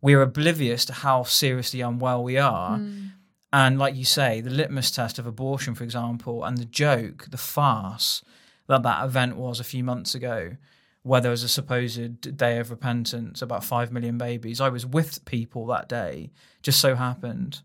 [0.00, 2.76] We're oblivious to how seriously unwell we are.
[2.78, 3.06] Hmm.
[3.52, 7.38] And like you say, the litmus test of abortion, for example, and the joke, the
[7.38, 8.22] farce
[8.66, 10.56] that that event was a few months ago,
[11.02, 14.60] where there was a supposed day of repentance, about 5 million babies.
[14.60, 16.30] I was with people that day,
[16.62, 17.62] just so happened.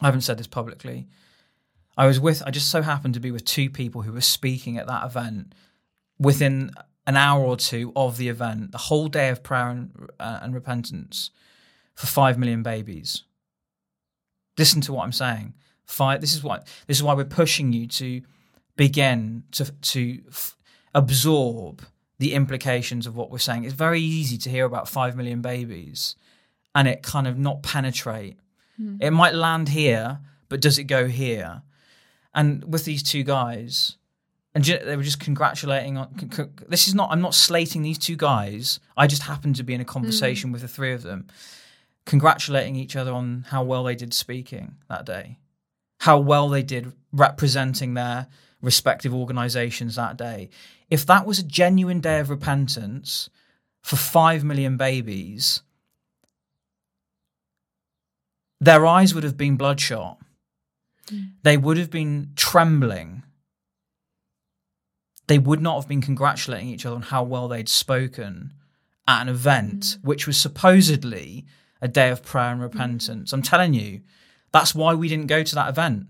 [0.00, 1.06] I haven't said this publicly.
[1.96, 4.78] I was with, I just so happened to be with two people who were speaking
[4.78, 5.54] at that event
[6.18, 6.70] within
[7.06, 10.54] an hour or two of the event, the whole day of prayer and, uh, and
[10.54, 11.30] repentance
[11.94, 13.24] for 5 million babies
[14.58, 15.54] listen to what I'm saying.
[15.86, 16.20] Five.
[16.20, 16.66] This is what.
[16.86, 18.22] This is why we're pushing you to
[18.76, 20.56] begin to to f-
[20.94, 21.84] absorb
[22.18, 23.64] the implications of what we're saying.
[23.64, 26.16] It's very easy to hear about five million babies,
[26.74, 28.38] and it kind of not penetrate.
[29.00, 31.62] It might land here, but does it go here?
[32.34, 33.96] And with these two guys,
[34.54, 36.14] and they were just congratulating on.
[36.68, 37.10] This is not.
[37.10, 38.80] I'm not slating these two guys.
[38.96, 40.52] I just happened to be in a conversation mm.
[40.52, 41.26] with the three of them
[42.06, 45.38] congratulating each other on how well they did speaking that day,
[46.00, 48.26] how well they did representing their
[48.60, 50.50] respective organizations that day.
[50.90, 53.30] If that was a genuine day of repentance
[53.82, 55.62] for 5 million babies,
[58.60, 60.18] their eyes would have been bloodshot.
[61.06, 61.32] Mm.
[61.42, 63.22] They would have been trembling.
[65.26, 68.52] They would not have been congratulating each other on how well they'd spoken
[69.06, 70.04] at an event mm.
[70.04, 71.46] which was supposedly
[71.80, 72.64] a day of prayer and mm.
[72.64, 73.32] repentance.
[73.32, 74.02] I'm telling you,
[74.52, 76.06] that's why we didn't go to that event.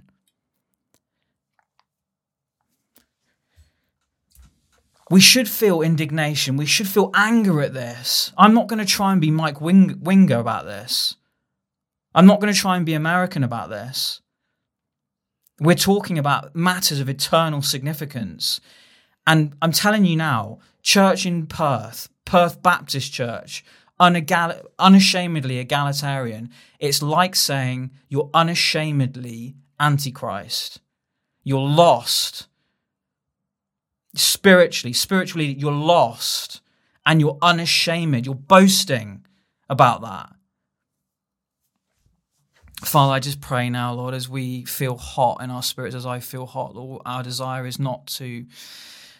[5.11, 6.57] we should feel indignation.
[6.57, 8.33] We should feel anger at this.
[8.39, 11.17] I'm not going to try and be Mike Wing- Winger about this.
[12.15, 14.21] I'm not going to try and be American about this.
[15.65, 18.61] We're talking about matters of eternal significance.
[19.27, 23.65] And I'm telling you now, church in Perth, Perth Baptist Church,
[23.99, 30.81] unegal- unashamedly egalitarian, it's like saying you're unashamedly antichrist.
[31.43, 32.47] You're lost.
[34.15, 36.61] Spiritually, spiritually, you're lost
[37.07, 38.27] and you're unashamed.
[38.27, 39.25] You're boasting
[39.71, 40.35] about that.
[42.85, 46.20] Father, I just pray now, Lord, as we feel hot in our spirits, as I
[46.20, 48.47] feel hot, Lord, our desire is not to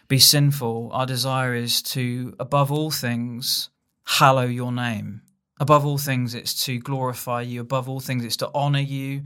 [0.09, 0.91] be sinful.
[0.93, 3.71] Our desire is to, above all things,
[4.05, 5.23] hallow your name.
[5.61, 7.61] Above all things, it's to glorify you.
[7.61, 9.23] Above all things, it's to honor you,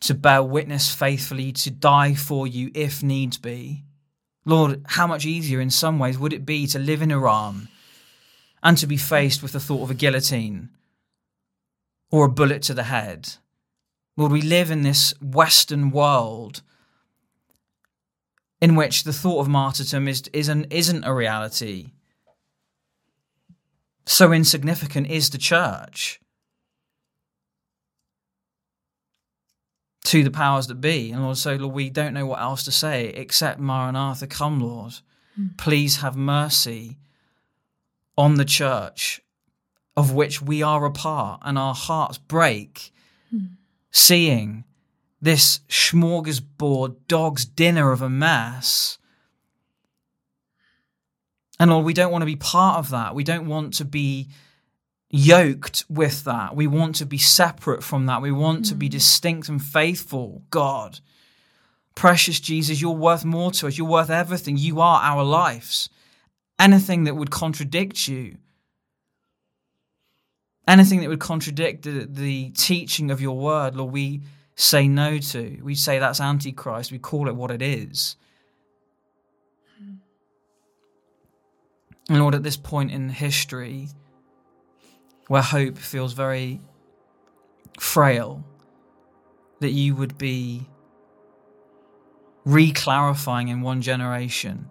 [0.00, 3.84] to bear witness faithfully, to die for you if needs be.
[4.44, 7.68] Lord, how much easier in some ways would it be to live in Iran
[8.62, 10.68] and to be faced with the thought of a guillotine
[12.10, 13.34] or a bullet to the head?
[14.16, 16.62] Lord, we live in this Western world
[18.60, 21.92] in which the thought of martyrdom is, is an, isn't a reality.
[24.06, 26.20] So insignificant is the church
[30.04, 31.10] to the powers that be.
[31.10, 34.94] And Lord, so Lord, we don't know what else to say except Maranatha, come, Lord.
[35.38, 35.56] Mm.
[35.56, 36.98] Please have mercy
[38.16, 39.20] on the church
[39.96, 42.92] of which we are a part, and our hearts break.
[43.94, 44.64] Mm seeing
[45.22, 48.98] this smorgasbord dog's dinner of a mess.
[51.58, 53.14] And Lord, we don't want to be part of that.
[53.14, 54.28] We don't want to be
[55.08, 56.56] yoked with that.
[56.56, 58.20] We want to be separate from that.
[58.20, 58.68] We want mm.
[58.70, 58.92] to be hmm.
[58.92, 60.42] distinct and faithful.
[60.50, 60.98] God,
[61.94, 63.78] precious Jesus, you're worth more to us.
[63.78, 64.58] You're worth everything.
[64.58, 65.88] You are our lives.
[66.58, 68.38] Anything that would contradict you
[70.66, 74.22] anything that would contradict the, the teaching of your word, Lord, we
[74.56, 75.60] say no to.
[75.62, 76.92] We say that's Antichrist.
[76.92, 78.16] We call it what it is.
[82.08, 83.88] And Lord, at this point in history,
[85.28, 86.60] where hope feels very
[87.80, 88.44] frail,
[89.60, 90.68] that you would be
[92.44, 94.68] re-clarifying in one generation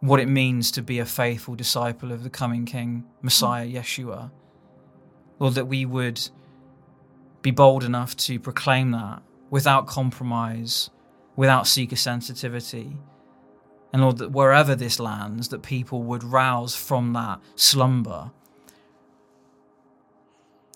[0.00, 4.30] what it means to be a faithful disciple of the coming King, Messiah, Yeshua.
[5.38, 6.28] Lord, that we would
[7.42, 10.90] be bold enough to proclaim that without compromise,
[11.36, 12.96] without seeker sensitivity.
[13.92, 18.30] And Lord, that wherever this lands, that people would rouse from that slumber.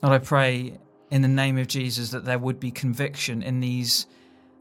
[0.02, 0.78] Lord, I pray
[1.10, 4.06] in the name of Jesus that there would be conviction in these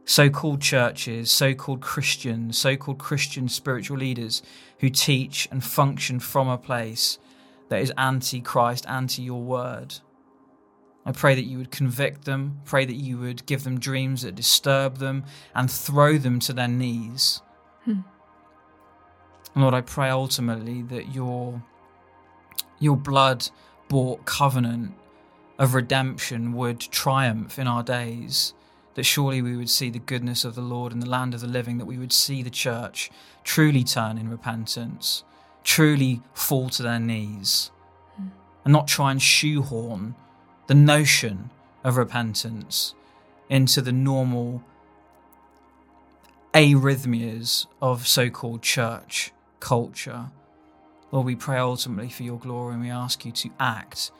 [0.04, 4.42] so called churches, so called Christians, so called Christian spiritual leaders
[4.80, 7.20] who teach and function from a place
[7.70, 9.96] that is anti Christ, anti your word.
[11.06, 14.36] I pray that you would convict them, pray that you would give them dreams that
[14.36, 15.24] disturb them
[15.56, 17.42] and throw them to their knees.
[17.86, 18.02] Hmm.
[19.56, 21.64] Lord, I pray ultimately that your
[22.80, 23.50] your blood
[23.88, 24.94] bought covenant
[25.58, 28.54] of redemption would triumph in our days,
[28.96, 31.48] that surely we would see the goodness of the Lord in the land of the
[31.48, 33.12] living, that we would see the church
[33.44, 35.24] truly turn in repentance,
[35.64, 37.72] truly fall to their knees
[38.20, 38.30] mm.
[38.64, 40.16] and not try and shoehorn
[40.68, 41.50] the notion
[41.84, 42.94] of repentance
[43.50, 44.64] into the normal
[46.54, 50.28] arrhythmias of so called church culture.
[51.12, 54.12] Lord, we pray ultimately for your glory and we ask you to act.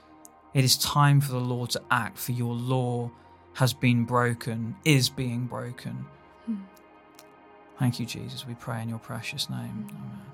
[0.54, 3.12] It is time for the Lord to act, for your law
[3.54, 6.06] has been broken, is being broken.
[6.46, 6.56] Hmm.
[7.78, 8.48] Thank you, Jesus.
[8.48, 9.88] We pray in your precious name.
[9.90, 10.29] Amen.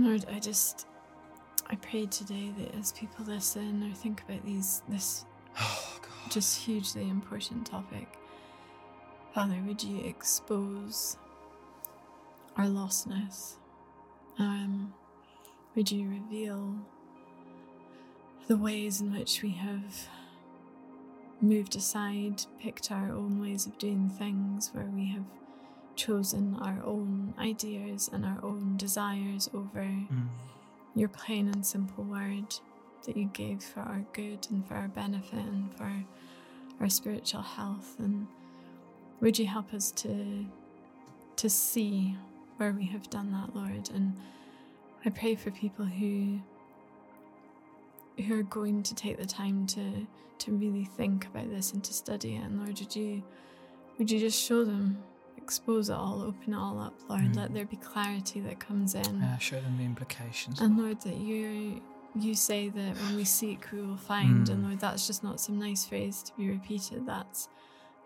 [0.00, 0.86] Lord, I just
[1.68, 5.24] I pray today that as people listen or think about these this
[5.60, 5.98] oh,
[6.30, 8.06] just hugely important topic,
[9.34, 11.16] Father, would you expose
[12.56, 13.54] our lostness?
[14.38, 14.94] Um,
[15.74, 16.76] would you reveal
[18.46, 20.08] the ways in which we have
[21.40, 25.24] moved aside, picked our own ways of doing things, where we have
[25.98, 30.28] chosen our own ideas and our own desires over mm.
[30.94, 32.54] your plain and simple word
[33.04, 35.92] that you gave for our good and for our benefit and for
[36.80, 37.96] our spiritual health.
[37.98, 38.28] And
[39.20, 40.46] would you help us to
[41.36, 42.16] to see
[42.56, 43.90] where we have done that lord?
[43.92, 44.16] And
[45.04, 46.40] i pray for people who
[48.24, 50.06] who are going to take the time to
[50.38, 52.44] to really think about this and to study it.
[52.44, 53.22] And lord would you
[53.98, 55.02] would you just show them,
[55.48, 57.22] expose it all, open it all up, Lord?
[57.22, 57.36] Mm.
[57.36, 59.20] Let there be clarity that comes in.
[59.20, 60.60] Yeah, show them the implications.
[60.60, 61.80] And Lord, that you
[62.14, 64.46] you say that when we seek, we will find.
[64.50, 64.68] And Mm.
[64.68, 67.06] Lord, that's just not some nice phrase to be repeated.
[67.06, 67.48] That's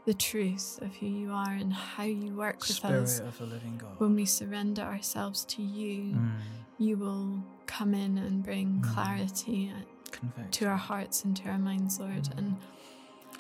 [0.05, 3.19] the truth of who you are and how you work with Spirit us.
[3.21, 3.99] of the living God.
[3.99, 6.39] When we surrender ourselves to you, Mm.
[6.79, 8.93] you will come in and bring Mm.
[8.95, 9.73] clarity
[10.13, 10.53] Convict.
[10.59, 12.25] to our hearts and to our minds, Lord.
[12.25, 12.39] Mm.
[12.39, 12.57] And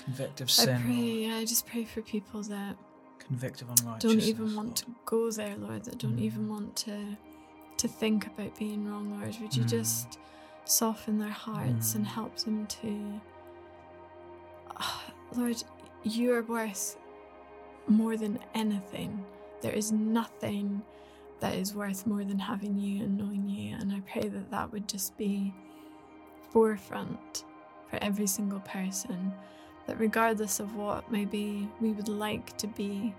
[0.04, 0.76] Convict of sin.
[0.76, 2.76] I pray, I just pray for people that
[3.32, 4.02] Convict of unrighteousness.
[4.02, 6.20] don't even want to go there, Lord, that don't Mm.
[6.22, 7.16] even want to
[7.78, 9.34] to think about being wrong, Lord.
[9.40, 9.68] Would you Mm.
[9.70, 10.18] just
[10.66, 12.10] soften their hearts and Mm.
[12.10, 13.20] help them to
[14.76, 15.04] Ah,
[15.36, 15.62] Lord,
[16.04, 16.96] you are worth
[17.88, 19.24] more than anything.
[19.62, 20.82] There is nothing
[21.40, 23.76] that is worth more than having you and knowing you.
[23.76, 25.52] And I pray that that would just be
[26.50, 27.44] forefront
[27.88, 29.32] for every single person.
[29.86, 33.14] That regardless of what maybe we would like to be,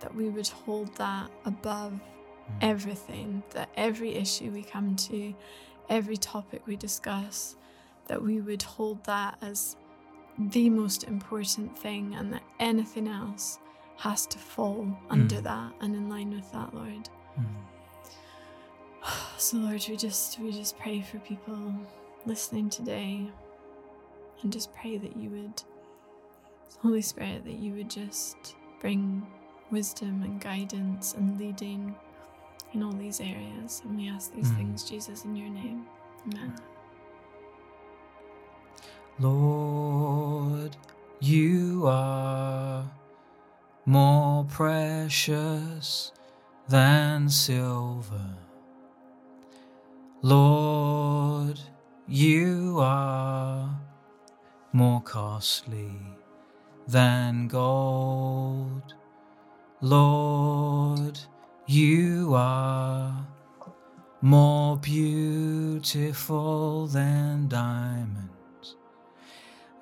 [0.00, 2.58] that we would hold that above Mm.
[2.62, 5.34] everything, that every issue we come to,
[5.88, 7.56] every topic we discuss,
[8.06, 9.76] that we would hold that as
[10.38, 13.58] the most important thing and that anything else
[13.96, 15.42] has to fall under Mm.
[15.42, 17.08] that and in line with that, Lord.
[17.36, 17.46] Mm.
[19.38, 21.72] So Lord, we just we just pray for people
[22.26, 23.28] listening today
[24.42, 25.62] and just pray that you would
[26.82, 29.26] Holy Spirit that you would just bring
[29.70, 31.94] wisdom and guidance and leading
[32.72, 33.82] in all these areas.
[33.84, 34.56] And we ask these Mm.
[34.56, 35.86] things, Jesus, in your name.
[36.26, 36.54] Amen.
[39.18, 40.76] Lord,
[41.20, 42.84] you are
[43.86, 46.12] more precious
[46.68, 48.36] than silver.
[50.22, 51.60] Lord,
[52.06, 53.78] you are
[54.72, 56.15] more costly
[56.86, 58.94] than gold.
[59.80, 61.18] Lord,
[61.66, 63.26] you are
[64.22, 68.76] more beautiful than diamonds,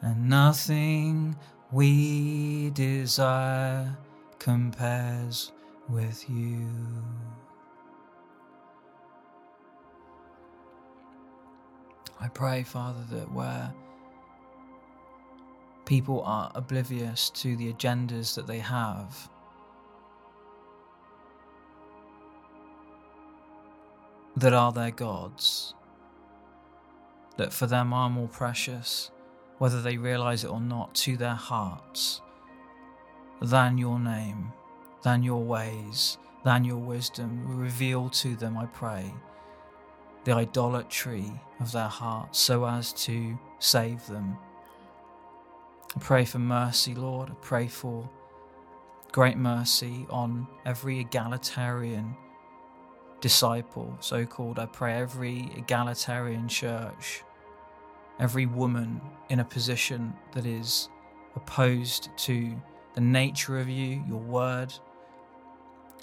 [0.01, 1.37] and nothing
[1.71, 3.97] we desire
[4.39, 5.53] compares
[5.89, 6.69] with you.
[12.21, 13.73] I pray, Father, that where
[15.85, 19.29] people are oblivious to the agendas that they have,
[24.37, 25.75] that are their gods,
[27.37, 29.11] that for them are more precious,
[29.59, 32.21] whether they realize it or not, to their hearts,
[33.43, 34.53] than your name,
[35.03, 37.59] than your ways, than your wisdom.
[37.59, 39.13] Reveal to them, I pray,
[40.25, 41.31] the idolatry
[41.61, 44.37] of their hearts so as to save them.
[45.97, 47.31] I pray for mercy, Lord.
[47.31, 48.09] I pray for
[49.13, 52.17] great mercy on every egalitarian
[53.21, 54.59] disciple, so called.
[54.59, 57.23] I pray every egalitarian church,
[58.19, 60.89] every woman in a position that is
[61.37, 62.55] opposed to
[62.95, 64.75] the nature of you, your word.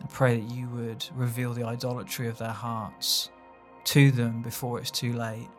[0.02, 3.30] I pray that you would reveal the idolatry of their hearts
[3.84, 5.50] to them before it's too late.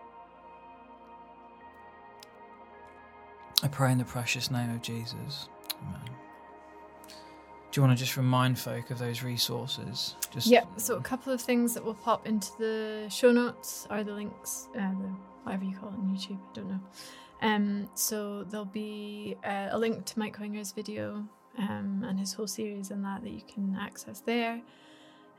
[3.62, 5.48] I pray in the precious name of Jesus.
[5.80, 6.00] Amen.
[7.08, 10.16] Do you want to just remind folk of those resources?
[10.30, 14.04] Just Yeah, so a couple of things that will pop into the show notes are
[14.04, 16.80] the links, uh, the whatever you call it on YouTube, I don't know.
[17.40, 21.26] Um, so there'll be uh, a link to Mike Winger's video
[21.58, 24.60] um, and his whole series and that that you can access there.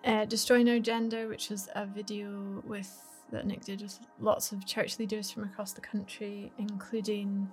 [0.04, 2.90] Uh, Destroying Our Gender, which was a video with
[3.32, 7.50] that Nick did with lots of church leaders from across the country, including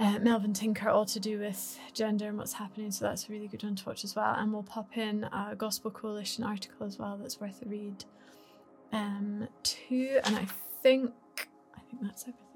[0.00, 2.90] uh, Melvin Tinker, all to do with gender and what's happening.
[2.90, 4.34] So that's a really good one to watch as well.
[4.34, 8.04] And we'll pop in a Gospel Coalition article as well that's worth a read
[8.92, 10.18] um, too.
[10.24, 10.46] And I
[10.82, 11.12] think
[11.76, 12.49] I think that's everything.